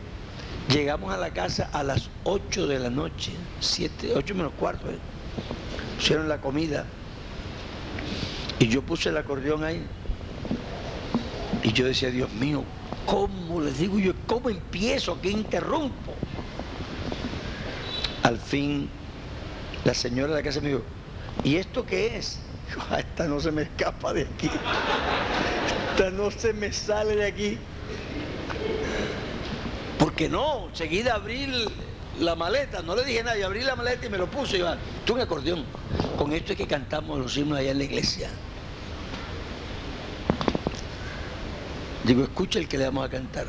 [0.68, 4.89] Llegamos a la casa a las 8 de la noche, 7, 8 menos cuarto.
[4.91, 4.99] ¿eh?
[5.97, 6.87] Pusieron la comida.
[8.59, 9.85] Y yo puse el acordeón ahí.
[11.62, 12.64] Y yo decía, Dios mío,
[13.07, 14.12] ¿cómo les digo yo?
[14.26, 15.20] ¿Cómo empiezo?
[15.20, 16.14] ¿Qué interrumpo?
[18.22, 18.89] Al fin,
[19.85, 20.83] la señora de la casa me dijo,
[21.45, 22.41] ¿Y esto qué es?
[22.91, 24.49] Ah, esta no se me escapa de aquí.
[25.91, 27.59] Esta no se me sale de aquí.
[29.99, 31.47] Porque no, seguida abrí
[32.18, 34.59] la maleta, no le dije nada, yo abrí la maleta y me lo puse.
[34.59, 34.62] Y
[35.05, 35.66] tú un acordeón.
[36.16, 38.30] Con esto es que cantamos los himnos allá en la iglesia.
[42.05, 43.47] Digo, escucha el que le vamos a cantar.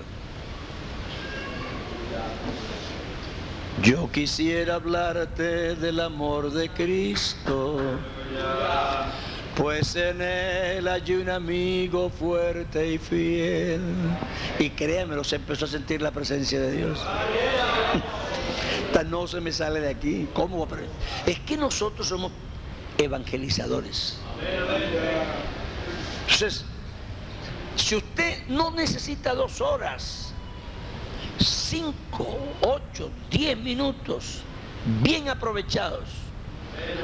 [3.82, 7.80] Yo quisiera hablarte del amor de Cristo,
[9.56, 13.82] pues en él hay un amigo fuerte y fiel.
[14.60, 17.00] Y créanmelo, se empezó a sentir la presencia de Dios.
[19.10, 20.28] No se me sale de aquí.
[20.34, 20.68] ¿Cómo?
[21.26, 22.32] Es que nosotros somos
[22.98, 24.18] evangelizadores.
[26.22, 26.64] Entonces,
[27.76, 30.33] si usted no necesita dos horas
[31.40, 31.94] 5,
[32.62, 34.42] 8, 10 minutos
[35.02, 36.04] bien aprovechados,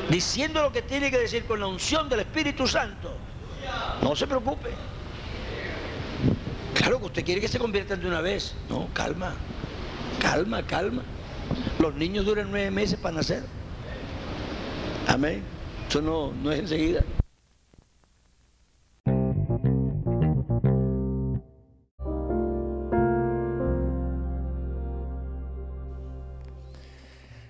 [0.09, 3.15] diciendo lo que tiene que decir con la unción del Espíritu Santo,
[4.01, 4.69] no se preocupe.
[6.73, 8.55] Claro que usted quiere que se conviertan de una vez.
[8.69, 9.33] No, calma,
[10.21, 11.03] calma, calma.
[11.79, 13.43] Los niños duran nueve meses para nacer.
[15.07, 15.43] Amén.
[15.87, 17.03] Eso no, no es enseguida.